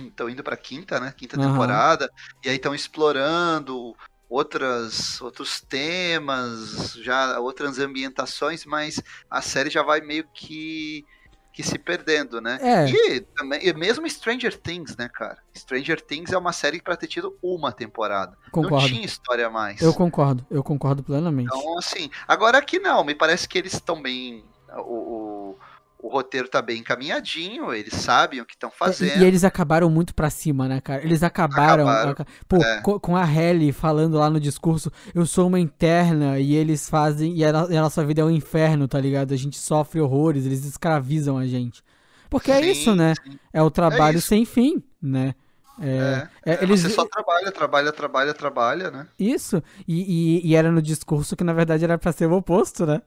[0.07, 1.13] estão indo para quinta, né?
[1.15, 1.51] Quinta uhum.
[1.51, 2.09] temporada.
[2.43, 3.95] E aí estão explorando
[4.29, 11.05] outras outros temas, já outras ambientações, mas a série já vai meio que
[11.53, 12.57] que se perdendo, né?
[12.59, 12.89] É.
[12.89, 15.37] E também, e mesmo Stranger Things, né, cara?
[15.55, 18.35] Stranger Things é uma série para ter tido uma temporada.
[18.51, 18.81] Concordo.
[18.81, 19.79] Não tinha história mais.
[19.79, 21.51] Eu concordo, eu concordo plenamente.
[21.55, 24.43] Então, assim, agora aqui não, me parece que eles estão bem.
[24.77, 25.59] O, o,
[26.03, 29.21] o roteiro tá bem encaminhadinho, eles sabem o que estão fazendo.
[29.21, 31.01] E, eles acabaram muito pra cima, né, cara?
[31.01, 31.87] Eles acabaram.
[31.87, 32.81] acabaram pô, é.
[32.81, 37.37] com, com, a Helly falando lá no discurso, eu sou uma interna, e eles fazem.
[37.37, 39.33] E a, e a, nossa vida é um inferno, tá ligado?
[39.33, 41.81] A gente sofre horrores, eles escravizam a gente.
[42.29, 43.13] Porque é sim, é isso, né?
[43.23, 43.39] Sim.
[43.53, 45.33] É o trabalho é sem fim, né?
[45.79, 46.81] É, é, é, eles...
[46.81, 49.07] Você só trabalha, trabalha, trabalha, trabalha, né?
[49.17, 49.63] Isso.
[49.87, 53.01] E, e, e, era no discurso que na verdade era pra ser o oposto, né?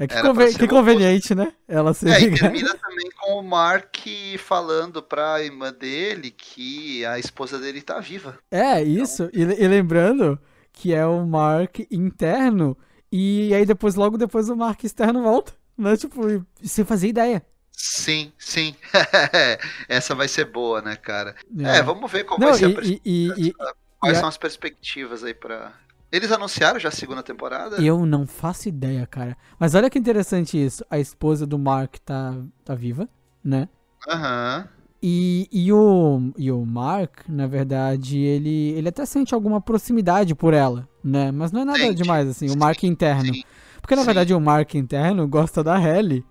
[0.00, 0.54] É que, conven...
[0.54, 1.52] que conveniente, né?
[1.68, 3.94] Ela se é, e termina também com o Mark
[4.38, 8.38] falando pra irmã dele que a esposa dele tá viva.
[8.50, 9.24] É, isso.
[9.34, 9.52] Então...
[9.52, 10.40] E, e, lembrando
[10.72, 12.74] que é o Mark interno,
[13.12, 15.52] e aí depois, logo depois, o Mark externo volta.
[15.76, 15.94] Né?
[15.98, 16.22] Tipo,
[16.64, 17.44] sem fazer ideia.
[17.70, 18.74] Sim, sim.
[19.86, 21.34] Essa vai ser boa, né, cara?
[21.58, 25.34] É, é vamos ver qual Não, vai ser e, a Quais são as perspectivas aí
[25.34, 25.74] pra,
[26.12, 27.76] eles anunciaram já a segunda temporada?
[27.82, 29.36] Eu não faço ideia, cara.
[29.58, 30.84] Mas olha que interessante isso.
[30.90, 33.08] A esposa do Mark tá, tá viva,
[33.44, 33.68] né?
[34.08, 34.64] Aham.
[34.66, 34.80] Uhum.
[35.02, 40.52] E, e, o, e o Mark, na verdade, ele, ele até sente alguma proximidade por
[40.52, 41.32] ela, né?
[41.32, 43.32] Mas não é nada demais, assim, o Mark interno.
[43.34, 43.42] Sim.
[43.80, 44.06] Porque, na Sim.
[44.06, 46.22] verdade, o Mark interno gosta da Ellie.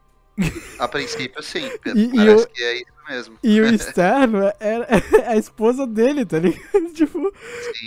[0.78, 1.70] A princípio, sim.
[1.96, 3.38] E, Parece e o, que é isso mesmo.
[3.44, 6.94] E o externo é, é, a esposa dele, tá ligado?
[6.94, 7.34] tipo,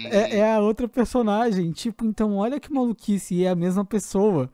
[0.07, 1.73] é, é, a outra personagem.
[1.73, 4.51] Tipo, então olha que maluquice, é a mesma pessoa.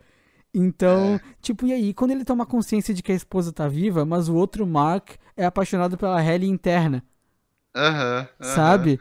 [0.52, 1.20] Então, é.
[1.40, 1.94] tipo, e aí?
[1.94, 5.44] Quando ele toma consciência de que a esposa tá viva, mas o outro Mark é
[5.44, 7.04] apaixonado pela Helly interna.
[7.74, 7.92] Aham.
[7.92, 8.54] Uh -huh, uh -huh.
[8.54, 9.00] Sabe?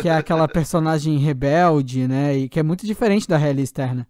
[0.00, 2.36] que é aquela personagem rebelde, né?
[2.36, 4.06] E que é muito diferente da Helly externa.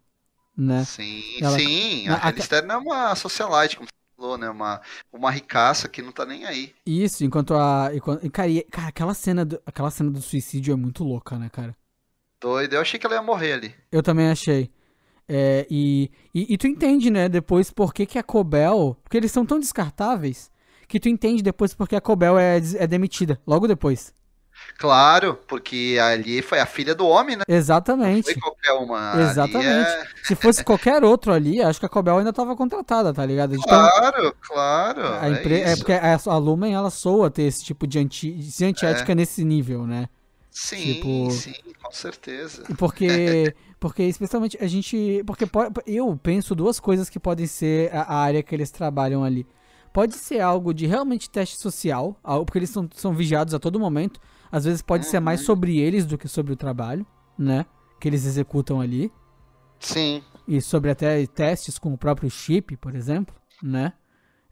[0.56, 0.84] Né?
[0.84, 2.08] Sim, Ela, sim.
[2.08, 4.48] A, a externa é uma socialite, como falou, né?
[4.48, 4.80] Uma,
[5.12, 6.74] uma ricaça que não tá nem aí.
[6.86, 7.90] Isso, enquanto a.
[7.94, 11.48] Enquanto, cara, e, cara, aquela cena, do, aquela cena do suicídio é muito louca, né,
[11.50, 11.76] cara?
[12.40, 13.74] Doido, eu achei que ela ia morrer ali.
[13.90, 14.70] Eu também achei.
[15.28, 18.96] É, e, e, e, tu entende, né, depois por que, que a Cobel.
[19.02, 20.50] Porque eles são tão descartáveis
[20.88, 24.12] que tu entende depois porque a Cobel é, é demitida, logo depois.
[24.78, 27.42] Claro, porque ali foi a filha do homem, né?
[27.46, 28.26] Exatamente.
[28.26, 29.22] Não foi qualquer uma.
[29.22, 29.88] Exatamente.
[29.88, 30.06] É...
[30.24, 33.56] Se fosse qualquer outro ali, acho que a Cobel ainda estava contratada, tá ligado?
[33.58, 35.06] Claro, claro.
[35.20, 35.60] A empre...
[35.60, 38.32] é, é, porque a, Lumen, ela soa ter esse tipo de, anti...
[38.32, 39.14] de antiética é.
[39.14, 40.08] nesse nível, né?
[40.50, 41.30] Sim, tipo...
[41.30, 42.64] sim, com certeza.
[42.76, 45.22] Porque, porque especialmente a gente.
[45.26, 45.48] Porque
[45.86, 49.46] eu penso duas coisas que podem ser a área que eles trabalham ali.
[49.92, 54.20] Pode ser algo de realmente teste social, porque eles são, são vigiados a todo momento.
[54.52, 55.10] Às vezes pode uhum.
[55.10, 55.46] ser mais uhum.
[55.46, 57.06] sobre eles do que sobre o trabalho,
[57.38, 57.64] né?
[57.98, 59.10] Que eles executam ali.
[59.80, 60.22] Sim.
[60.46, 63.94] E sobre até testes com o próprio chip, por exemplo, né?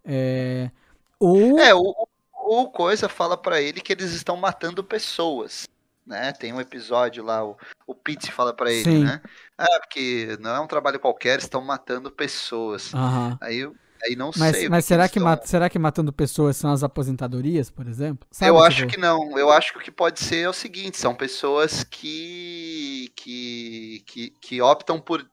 [0.02, 0.70] É,
[1.18, 1.58] ou...
[1.58, 1.94] É, o,
[2.32, 5.68] o Coisa fala para ele que eles estão matando pessoas,
[6.06, 6.32] né?
[6.32, 9.04] Tem um episódio lá, o, o Pete fala para ele, Sim.
[9.04, 9.20] né?
[9.58, 12.94] Ah, porque não é um trabalho qualquer, estão matando pessoas.
[12.94, 13.36] Uhum.
[13.38, 13.70] Aí
[14.04, 14.68] Aí não mas, sei.
[14.68, 15.44] Mas será que, mat...
[15.44, 18.26] será que matando pessoas são as aposentadorias, por exemplo?
[18.30, 19.38] Sabe eu acho que não.
[19.38, 24.30] Eu acho que o que pode ser é o seguinte: são pessoas que que, que,
[24.40, 25.24] que optam por,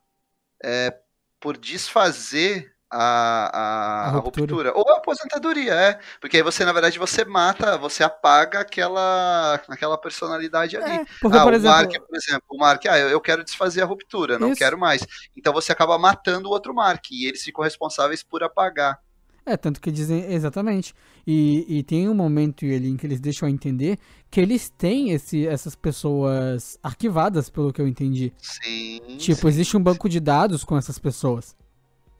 [0.62, 0.94] é,
[1.40, 4.46] por desfazer a, a, a, ruptura.
[4.46, 4.72] ruptura.
[4.74, 5.98] Ou a aposentadoria, é.
[6.20, 10.96] Porque aí você, na verdade, você mata, você apaga aquela, aquela personalidade ali.
[10.96, 11.76] É, porque, ah, por o exemplo...
[11.76, 14.58] Mark, por exemplo, o Mark, ah, eu quero desfazer a ruptura, não Isso.
[14.58, 15.06] quero mais.
[15.36, 18.98] Então você acaba matando o outro Mark e eles ficam responsáveis por apagar.
[19.44, 20.94] É, tanto que dizem, exatamente.
[21.26, 23.98] E, e tem um momento ali em que eles deixam a entender
[24.30, 28.30] que eles têm esse, essas pessoas arquivadas, pelo que eu entendi.
[28.38, 29.00] Sim.
[29.16, 31.56] Tipo, sim, existe um banco de dados com essas pessoas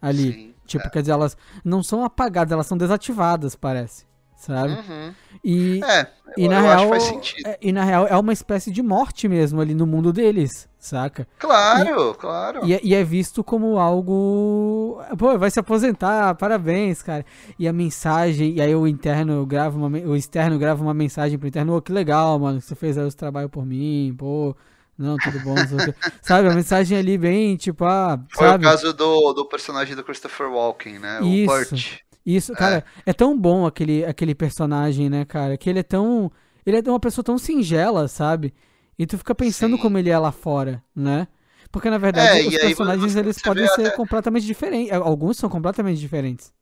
[0.01, 0.33] ali.
[0.33, 0.91] Sim, tipo, é.
[0.91, 4.07] quer dizer, elas não são apagadas, elas são desativadas, parece.
[4.37, 4.73] Sabe?
[4.73, 5.13] Uhum.
[5.45, 7.47] E, É, e eu, na eu real, acho que faz sentido.
[7.49, 11.27] é- e na real é uma espécie de morte mesmo ali no mundo deles, saca?
[11.41, 12.65] Claro, claro.
[12.65, 15.01] E, é- e é visto como algo.
[15.19, 17.27] Pô, vai se aposentar, parabéns, cara.
[17.59, 21.49] E a mensagem, e aí o interno grava uma, o externo grava uma mensagem pro
[21.49, 24.55] interno, ô, que legal, mano, que você fez aí os trabalhos por mim, pô.
[24.99, 25.95] Não, tudo bom, o.
[26.21, 28.67] Sabe, a mensagem ali bem, tipo, ah, Foi sabe?
[28.67, 31.21] o caso do, do personagem do Christopher Walken, né?
[31.21, 31.47] O Isso.
[31.47, 31.99] Burt.
[32.27, 33.13] Isso, cara, é.
[33.13, 35.57] tão bom aquele, aquele personagem, né, cara?
[35.57, 36.31] Que ele é tão.
[36.67, 38.53] Ele é uma pessoa tão singela, sabe?
[38.99, 39.83] E tu fica pensando Sim.
[39.83, 41.29] como ele é lá fora, né?
[41.71, 44.93] Porque na verdade É, os personagens você- eles você podem ser até- completamente diferentes.
[44.93, 46.53] Alguns são completamente diferentes.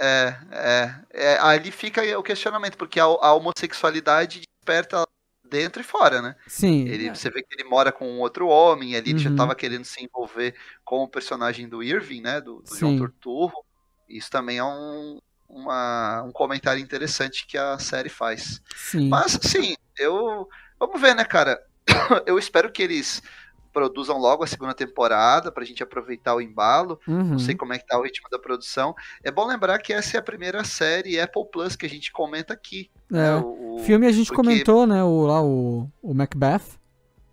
[0.00, 1.38] É, é, é.
[1.38, 5.04] Ali fica o questionamento, porque a, a homossexualidade desperta
[5.44, 6.34] dentro e fora, né?
[6.46, 6.86] Sim.
[6.88, 9.36] Ele, você vê que ele mora com um outro homem, ali ele já Uhum.
[9.36, 12.40] tava querendo se envolver com o personagem do Irving, né?
[12.40, 12.98] Do, do João Sim.
[12.98, 13.64] Turturro.
[14.08, 18.60] Isso também é um, uma- um comentário interessante que a série faz.
[18.76, 19.08] Sim.
[19.08, 20.48] Mas, assim, eu.
[20.78, 21.60] Vamos ver, né, cara?
[22.26, 23.22] Eu espero que eles
[23.74, 26.98] produzam logo a segunda temporada pra gente aproveitar o embalo.
[27.06, 27.24] Uhum.
[27.32, 28.94] Não sei como é que tá o ritmo da produção.
[29.22, 32.54] É bom lembrar que essa é a primeira série Apple Plus que a gente comenta
[32.54, 32.90] aqui.
[33.10, 33.30] né?
[33.30, 33.34] É.
[33.34, 35.02] O- o- Filme a gente porque- comentou, né?
[35.04, 36.62] O, lá o, o Macbeth,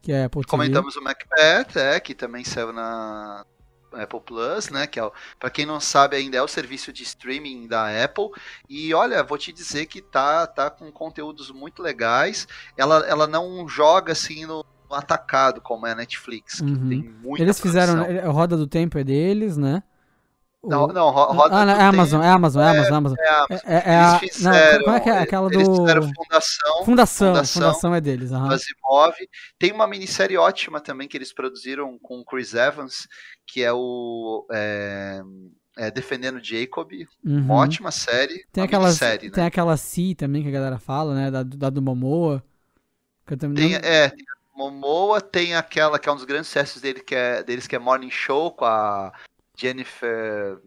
[0.02, 0.50] que é Apple TV.
[0.50, 3.46] Comentamos o Macbeth, é, que também saiu na
[3.94, 4.88] Apple Plus, né?
[4.88, 8.30] Que é, pra quem não sabe ainda é o serviço de streaming da Apple.
[8.70, 12.48] E olha, vou te dizer que tá, tá com conteúdos muito legais.
[12.76, 14.66] Ela, ela não joga assim no
[14.96, 16.90] atacado como é a Netflix, que Uhum.
[16.90, 18.04] tem muita Eles fizeram.
[18.04, 18.30] produção.
[18.30, 19.84] A Roda do Tempo é deles, né?
[20.64, 23.18] Não, não, ro- roda ah, não, é Amazon, é Amazon, é Amazon, é Amazon.
[23.18, 24.20] é a- É, é, é a.
[24.22, 25.18] Eles Não, fizeram, como é que é?
[25.18, 25.76] Aquela eles do.
[25.76, 29.16] fizeram Fundação, Fundação, Fundação, Fundação é deles, do Asimov.
[29.58, 33.08] Tem uma minissérie ótima também que eles produziram com o Chris Evans,
[33.48, 35.22] que é o é,
[35.80, 36.92] é, Defendendo Jacob.
[37.26, 37.40] Uhum.
[37.40, 38.46] Uma ótima série.
[38.52, 39.34] Tem aquela, minissérie, né?
[39.34, 41.32] tem aquela Si também que a galera fala, né?
[41.32, 42.44] Da, da do Momoa.
[43.26, 46.26] Que eu também Tem, não- é, tem a Momoa, tem aquela que é um dos
[46.26, 49.12] grandes sucessos dele, que é, deles, que é Morning Show, com a
[49.58, 50.60] Jennifer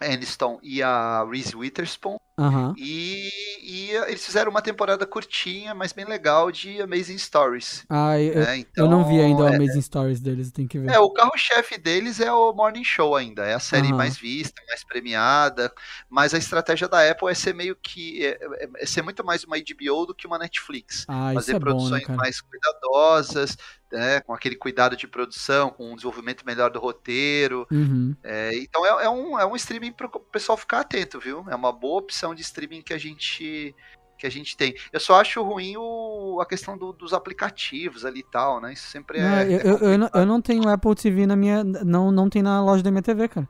[0.00, 2.18] Aniston e a Reese Witherspoon.
[2.38, 2.74] Aham.
[2.78, 3.28] E,
[3.62, 7.84] e eles fizeram uma temporada curtinha, mas bem legal, de Amazing Stories.
[7.88, 8.64] Ah, eu, né?
[8.76, 10.92] eu não vi ainda o é, Amazing Stories deles, tem que ver.
[10.92, 13.44] É, o carro-chefe deles é o Morning Show ainda.
[13.44, 13.96] É a série Aham.
[13.96, 15.72] mais vista, mais premiada.
[16.08, 18.24] Mas a estratégia da Apple é ser meio que.
[18.24, 21.04] É, é- é ser muito mais uma HBO do que uma Netflix.
[21.08, 23.56] ah, isso Fazer é bom, né, produções mais cuidadosas,
[23.90, 27.66] né, com aquele cuidado de produção, com um desenvolvimento melhor do roteiro.
[27.70, 28.14] Uhum.
[28.22, 31.44] É, então é, é um, é um streaming para o pessoal ficar atento, viu?
[31.48, 33.74] É uma boa opção de streaming que a gente
[34.18, 34.74] que a gente tem.
[34.92, 38.72] Eu só acho ruim o, a questão do- dos aplicativos ali e tal, né?
[38.72, 39.44] Isso sempre Não, é.
[39.46, 40.20] eu, é eu, eu não, complicado.
[40.20, 41.62] eu não tenho Apple TV na minha.
[41.62, 43.48] Não, não tem na loja da minha TV, cara.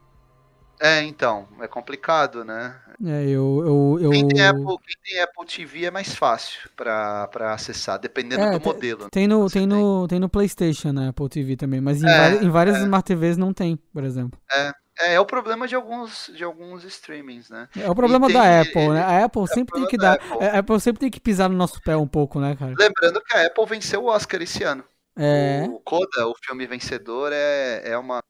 [0.81, 2.79] É, então, é complicado, né?
[3.05, 3.99] É, eu.
[4.01, 4.11] eu.
[4.11, 8.61] Quem, tem Apple, quem tem Apple TV é mais fácil para acessar, dependendo É, do
[8.61, 9.03] tem- modelo.
[9.05, 9.09] né?
[9.11, 11.09] Tem no, Você tem, no, tem no PlayStation, né?
[11.09, 11.81] Apple TV também.
[11.81, 12.81] Mas em, É, vari- em várias é.
[12.83, 14.39] Smart TVs não tem, por exemplo.
[14.53, 14.71] É,
[15.01, 17.69] é o problema de alguns, de alguns streamings, né?
[17.77, 19.03] É o problema tem- da Apple, né?
[19.03, 20.17] A Apple sempre tem que dar.
[20.19, 20.47] da Apple.
[20.47, 22.75] A Apple sempre tem que pisar no nosso pé um pouco, né, cara?
[22.79, 24.85] Lembrando que a Apple venceu o Oscar esse ano.
[25.17, 25.65] É.
[25.69, 28.21] O Coda, o filme vencedor, é, é uma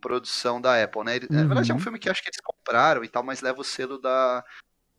[0.00, 1.16] produção da Apple, né?
[1.16, 1.82] Ele- Na verdade é um Uhum.
[1.82, 4.44] filme que acho que eles compraram e tal, mas leva o selo da,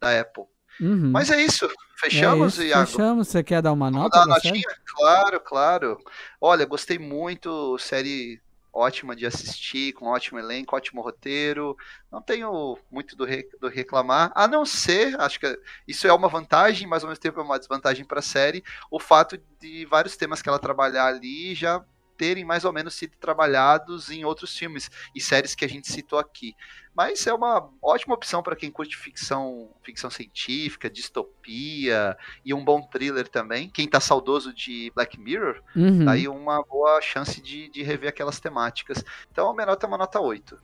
[0.01, 0.45] da Apple.
[0.81, 1.11] Uhum.
[1.11, 1.65] Mas é isso.
[1.65, 2.87] É Fechamos, isso, Iago?
[2.91, 3.27] Fechamos.
[3.29, 4.57] Você quer dar uma Vamos nota dar série?
[4.59, 4.75] notinha?
[4.85, 5.97] Claro, claro.
[6.41, 8.41] Olha, gostei muito, série
[8.75, 11.75] ótima de assistir, com ótimo elenco, ótimo roteiro.
[12.11, 16.27] Não tenho muito do, re- do reclamar, a não ser, acho que isso é uma
[16.29, 20.17] vantagem, mas ao mesmo tempo é uma desvantagem para a série, o fato de vários
[20.17, 21.83] temas que ela trabalhar ali já
[22.17, 26.17] terem mais ou menos sido trabalhados em outros filmes e séries que a gente citou
[26.19, 26.55] aqui.
[26.95, 32.81] Mas é uma ótima opção para quem curte ficção, ficção científica, distopia e um bom
[32.81, 33.69] thriller também.
[33.69, 36.05] Quem tá saudoso de Black Mirror, Uhum.
[36.05, 39.03] tá aí uma boa chance de, de rever aquelas temáticas.
[39.31, 40.57] Então a minha nota é uma nota 8.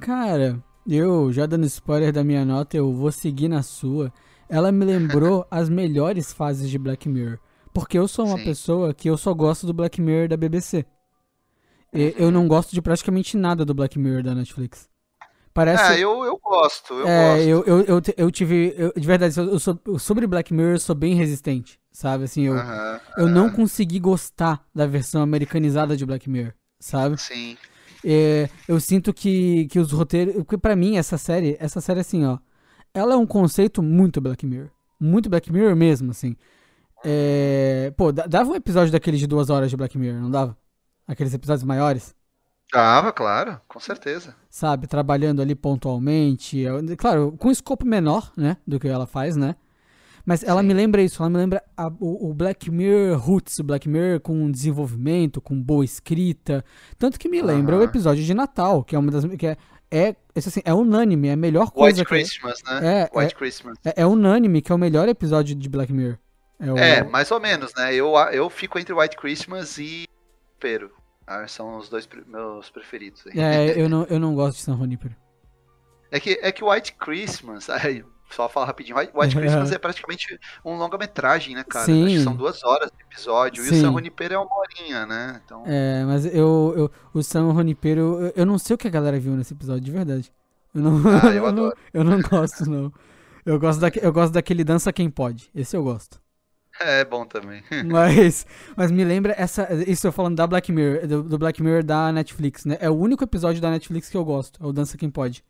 [0.00, 4.12] Cara, eu, já dando spoiler da minha nota, eu vou seguir na sua.
[4.48, 7.38] Ela me lembrou as melhores fases de Black Mirror.
[7.76, 8.44] Porque eu sou uma Sim.
[8.44, 10.86] pessoa que eu só gosto do Black Mirror da BBC.
[11.92, 12.12] E- Uhum.
[12.16, 14.88] Eu não gosto de praticamente nada do Black Mirror da Netflix.
[15.52, 15.92] Parece.
[15.92, 17.48] É, eu, eu gosto, eu é, gosto.
[17.48, 18.74] eu, eu, eu, eu tive.
[18.78, 21.78] eu- de verdade, eu, sou, sobre Black Mirror eu sou bem resistente.
[21.92, 22.24] Sabe?
[22.24, 26.54] Assim, eu, Aham, eu não consegui gostar da versão americanizada de Black Mirror.
[26.80, 27.18] Sabe?
[27.20, 27.58] sim.
[28.04, 30.34] É, eu sinto que, que os roteiros.
[30.36, 32.38] Porque pra mim, essa série, essa série, assim, ó.
[32.94, 34.70] Ela é um conceito muito Black Mirror.
[34.98, 36.36] Muito Black Mirror mesmo, assim.
[37.08, 40.58] É, pô, dava um episódio daqueles de duas horas de Black Mirror, não dava?
[41.06, 42.12] Aqueles episódios maiores?
[42.72, 44.34] Dava, claro, com certeza.
[44.50, 46.64] Sabe, trabalhando ali pontualmente.
[46.98, 48.56] Claro, com escopo menor, né?
[48.66, 49.54] Do que ela faz, né?
[50.24, 50.66] Mas ela Sim.
[50.66, 54.18] me lembra isso, ela me lembra a, o, o, Black Mirror Roots, o Black Mirror
[54.18, 56.64] com desenvolvimento, com boa escrita.
[56.98, 59.24] Tanto que me lembra o episódio de Natal, que é uma das.
[59.24, 59.56] Que é,
[59.92, 62.00] é, assim, é unânime, é a melhor coisa.
[62.00, 62.80] White Christmas, né?
[62.82, 63.78] É, White é, Christmas.
[63.84, 66.18] É, é, unânime que é o melhor episódio de Black Mirror.
[66.60, 67.94] É, é, mais ou menos, né?
[67.94, 70.06] Eu, eu fico entre White Christmas e
[70.58, 70.90] Pero.
[71.26, 73.24] Ah, são os dois meus preferidos.
[73.34, 75.14] É, eu não, eu não gosto de San Junípero.
[76.10, 80.38] É que, é que White Christmas, aí, só falar rapidinho, White, White Christmas é praticamente
[80.64, 81.84] um longa-metragem, né, cara?
[81.84, 82.06] Sim.
[82.06, 83.62] Acho que são duas horas de episódio.
[83.64, 83.74] Sim.
[83.74, 85.40] E o San Junipero é uma horinha, né?
[85.44, 85.62] Então...
[85.66, 89.18] É, mas eu, eu o San Junipero, eu, eu não sei o que a galera
[89.18, 90.32] viu nesse episódio, de verdade.
[90.74, 92.92] Eu não, ah, eu, eu, não, eu não gosto, não.
[93.44, 95.50] Eu gosto, da, eu gosto daquele Dança Quem Pode.
[95.54, 96.20] Esse eu gosto.
[96.80, 97.62] É bom também.
[97.86, 98.46] mas,
[98.76, 99.68] mas me lembra essa.
[99.86, 102.76] Isso eu falando da Black Mirror, do, do, Black Mirror da Netflix, né?
[102.80, 104.62] É o único episódio da Netflix que eu gosto.
[104.62, 105.44] É o Dança Quem Pode.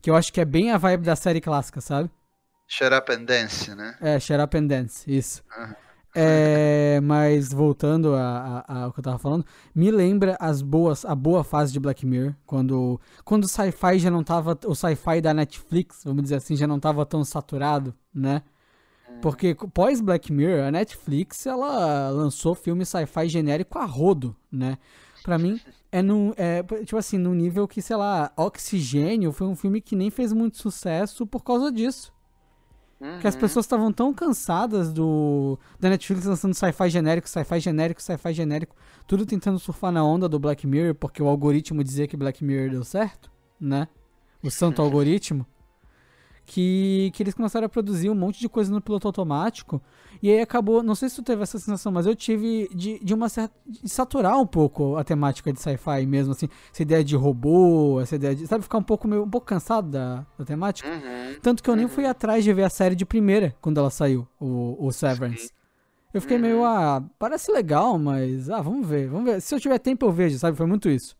[0.00, 2.10] Que eu acho que é bem a vibe da série clássica, sabe?
[2.66, 3.96] Shut Up and Dance, né?
[4.00, 5.42] É, Shut Up and Dance, isso.
[5.58, 5.74] Uhum.
[6.14, 9.44] É, mas voltando ao que eu tava falando,
[9.74, 14.10] me lembra as boas, a boa fase de Black Mirror, quando, quando o sci-fi já
[14.10, 18.42] não tava, o sci-fi da Netflix, vamos dizer assim, já não tava tão saturado, né?
[19.20, 24.78] Porque pós Black Mirror, a Netflix ela lançou filme sci-fi genérico a rodo, né?
[25.22, 25.60] Pra mim,
[25.90, 26.32] é no.
[26.36, 30.32] É, tipo assim, no nível que, sei lá, Oxigênio foi um filme que nem fez
[30.32, 32.12] muito sucesso por causa disso.
[33.00, 33.18] Uhum.
[33.20, 33.40] Que as uhum.
[33.40, 38.74] pessoas estavam tão cansadas do da Netflix lançando sci-fi genérico, sci-fi genérico, sci-fi genérico,
[39.06, 42.70] tudo tentando surfar na onda do Black Mirror, porque o algoritmo dizia que Black Mirror
[42.70, 43.88] deu certo, né?
[44.42, 45.46] O santo algoritmo
[46.48, 49.82] que, que eles começaram a produzir um monte de coisa no piloto automático.
[50.22, 53.12] E aí acabou, não sei se tu teve essa sensação, mas eu tive de, de
[53.12, 53.54] uma certa.
[53.66, 58.16] de saturar um pouco a temática de sci-fi mesmo, assim, essa ideia de robô, essa
[58.16, 58.46] ideia de.
[58.46, 60.88] Sabe, ficar um pouco meio um pouco cansado da, da temática.
[60.88, 61.80] Uhum, Tanto que eu uhum.
[61.80, 65.52] nem fui atrás de ver a série de primeira quando ela saiu, o, o Severance.
[66.14, 66.42] Eu fiquei uhum.
[66.42, 68.48] meio, ah, parece legal, mas.
[68.48, 69.42] Ah, vamos ver, vamos ver.
[69.42, 70.56] Se eu tiver tempo eu vejo, sabe?
[70.56, 71.14] Foi muito isso.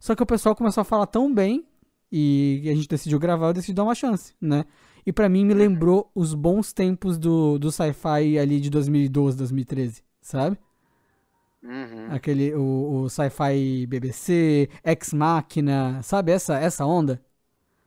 [0.00, 1.67] Só que o pessoal começou a falar tão bem
[2.10, 4.64] e a gente decidiu gravar, eu decidi dar uma chance, né?
[5.04, 10.02] E para mim me lembrou os bons tempos do, do sci-fi ali de 2012, 2013,
[10.20, 10.58] sabe?
[11.62, 12.06] Uhum.
[12.10, 17.22] Aquele, o, o sci-fi BBC, Ex Machina, sabe essa, essa onda?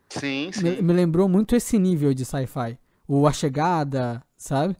[0.09, 0.63] Sim, sim.
[0.63, 2.77] Me, me lembrou muito esse nível de sci-fi.
[3.07, 4.75] O A Chegada, sabe?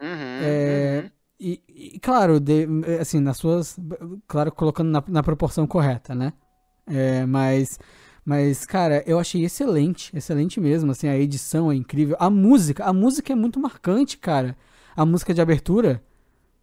[0.00, 1.10] Uhum, é, uhum.
[1.40, 2.66] E, e, claro, de,
[3.00, 3.78] assim, nas suas.
[4.26, 6.32] Claro, colocando na, na proporção correta, né?
[6.86, 7.78] É, mas
[8.28, 12.14] mas, cara, eu achei excelente, excelente mesmo, assim, a edição é incrível.
[12.20, 14.54] A música, a música é muito marcante, cara.
[14.94, 16.02] A música de abertura.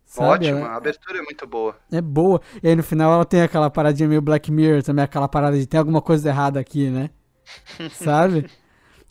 [0.05, 0.47] Sabe?
[0.47, 1.75] Ótima, a abertura é muito boa.
[1.91, 2.39] É boa.
[2.61, 5.65] E aí no final ela tem aquela paradinha meio Black Mirror também, aquela parada de
[5.65, 7.09] tem alguma coisa errada aqui, né?
[7.93, 8.47] Sabe?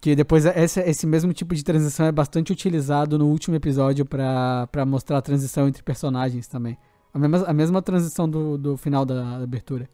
[0.01, 4.87] Que depois esse, esse mesmo tipo de transição é bastante utilizado no último episódio para
[4.87, 6.79] mostrar a transição entre personagens também.
[7.13, 9.91] A mesma, a mesma transição do, do final da abertura.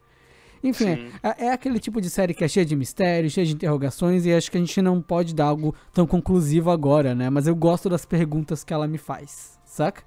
[0.63, 4.27] Enfim, é, é, aquele tipo de série que é cheia de mistérios, cheia de interrogações,
[4.27, 7.31] e acho que a gente não pode dar algo tão conclusivo agora, né?
[7.31, 10.03] Mas eu gosto das perguntas que ela me faz, saca?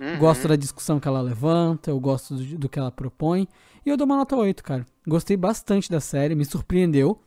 [0.00, 0.18] Uhum.
[0.18, 3.46] Gosto da discussão que ela levanta, eu gosto do, do, que ela propõe.
[3.84, 4.86] E eu dou uma nota 8, cara.
[5.06, 7.20] Gostei bastante da série, me surpreendeu.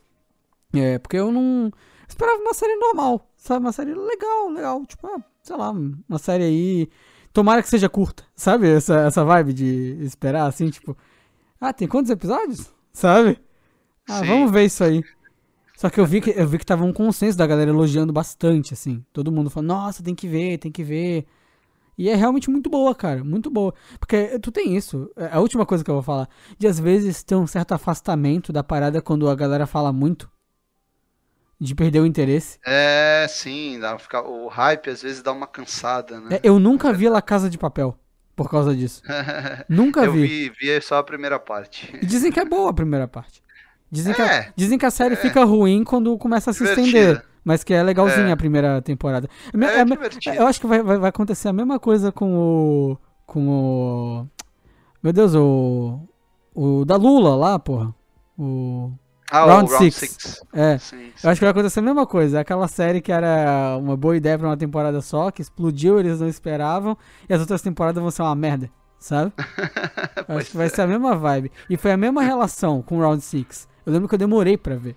[0.73, 1.71] É, porque eu não
[2.07, 3.65] esperava uma série normal, sabe?
[3.65, 4.85] Uma série legal, legal.
[4.85, 6.89] Tipo, ah, sei lá, uma série aí.
[7.31, 8.67] Tomara que seja curta, sabe?
[8.69, 10.97] Essa, essa vibe de esperar, assim, tipo.
[11.65, 12.71] Ah, tem quantos episódios?
[12.93, 13.39] Sabe?
[14.07, 14.27] Ah, Sim.
[14.27, 15.03] vamos ver isso aí.
[15.75, 18.71] Só que eu vi que eu vi que tava um consenso da galera elogiando bastante,
[18.75, 19.03] assim.
[19.11, 21.25] Todo mundo falando, nossa, tem que ver, tem que ver.
[21.97, 23.23] E é realmente muito boa, cara.
[23.23, 23.73] Muito boa.
[23.99, 25.09] Porque tu tem isso.
[25.17, 26.29] É a última coisa que eu vou falar.
[26.55, 30.29] De às vezes ter um certo afastamento da parada quando a galera fala muito.
[31.59, 32.59] De perder o interesse.
[32.63, 33.79] É, sim.
[33.79, 36.35] Dá, ficar, o hype às vezes dá uma cansada, né?
[36.35, 37.97] É, eu nunca vi La Casa de Papel
[38.35, 39.01] por causa disso.
[39.69, 40.21] Nunca eu vi.
[40.21, 41.95] Eu vi, vi só a primeira parte.
[42.01, 43.41] E dizem que é boa a primeira parte.
[43.89, 45.17] Dizem, é, que, a, dizem que a série é.
[45.17, 46.87] fica ruim quando começa a se Divertida.
[46.87, 47.25] estender.
[47.43, 48.31] Mas que é legalzinha é.
[48.31, 49.29] a primeira temporada.
[49.53, 52.97] É, é eu acho que vai, vai, vai, acontecer a mesma coisa com o.
[53.25, 54.27] Com o.
[55.01, 55.99] Meu Deus, o.
[56.53, 57.93] O da Lula lá, porra.
[58.37, 58.91] O.
[59.31, 60.39] Ah, Round 6.
[60.53, 60.77] É.
[60.77, 61.11] Sim, sim.
[61.23, 62.39] Eu acho que vai acontecer a mesma coisa.
[62.39, 66.27] Aquela série que era uma boa ideia pra uma temporada só, que explodiu, eles não
[66.27, 66.97] esperavam,
[67.27, 68.69] e as outras temporadas vão ser uma merda.
[68.99, 69.31] sabe?
[70.27, 71.51] Acho que vai ser a mesma vibe.
[71.69, 73.67] E foi a mesma relação com Round 6.
[73.85, 74.95] Eu lembro que eu demorei pra ver.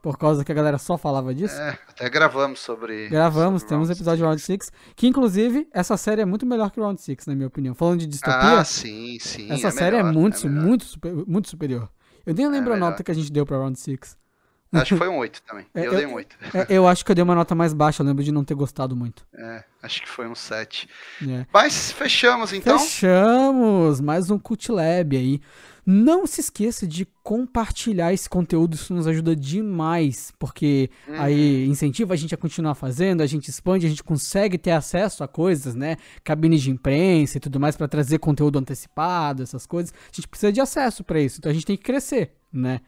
[0.00, 1.60] Por causa que a galera só falava disso.
[1.60, 3.08] É, até gravamos sobre.
[3.08, 4.70] Gravamos, sobre temos um episódio de Round 6.
[4.94, 7.74] Que inclusive, essa série é muito melhor que Round 6, na minha opinião.
[7.74, 8.60] Falando de distopia.
[8.60, 9.50] Ah, sim, sim.
[9.50, 11.88] Essa é série melhor, é muito, é muito, super- muito superior.
[12.28, 12.90] Eu nem lembro a melhor.
[12.90, 14.16] nota que a gente deu pra Round 6.
[14.70, 15.64] Acho que foi um 8 também.
[15.74, 16.36] É, eu, eu- dei um 8.
[16.54, 18.52] É, eu acho que eu dei uma nota mais baixa, eu lembro de não ter
[18.54, 19.26] gostado muito.
[19.34, 20.86] É, acho que foi um 7.
[21.26, 21.46] É.
[21.52, 22.78] Mas fechamos então.
[22.78, 24.00] Fechamos!
[24.00, 25.40] Mais um Cult Lab aí.
[25.90, 31.14] Não se esqueça de compartilhar esse conteúdo, isso nos ajuda demais, porque Uhum.
[31.18, 35.24] aí incentiva a gente a continuar fazendo, a gente expande, a gente consegue ter acesso
[35.24, 35.96] a coisas, né?
[36.22, 39.94] Cabines de imprensa e tudo mais para trazer conteúdo antecipado, essas coisas.
[40.12, 42.80] A gente precisa de acesso para isso, então a gente tem que crescer, né?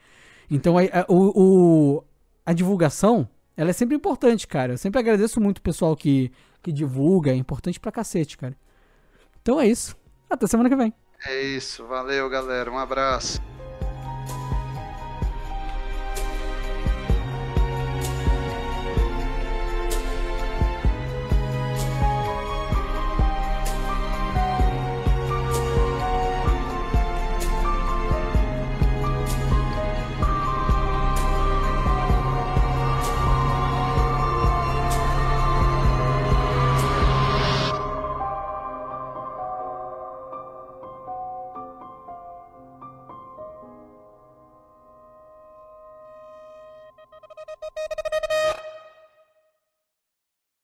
[0.51, 2.05] Então a, o, o-
[2.44, 3.26] a divulgação,
[3.57, 4.74] ela é sempre importante, cara.
[4.74, 6.30] Eu sempre agradeço muito o pessoal que,
[6.62, 8.55] que divulga, é importante pra cacete, cara.
[9.40, 9.96] Então é isso.
[10.28, 10.92] Até semana que vem.
[11.26, 13.42] É isso, valeu galera, um abraço.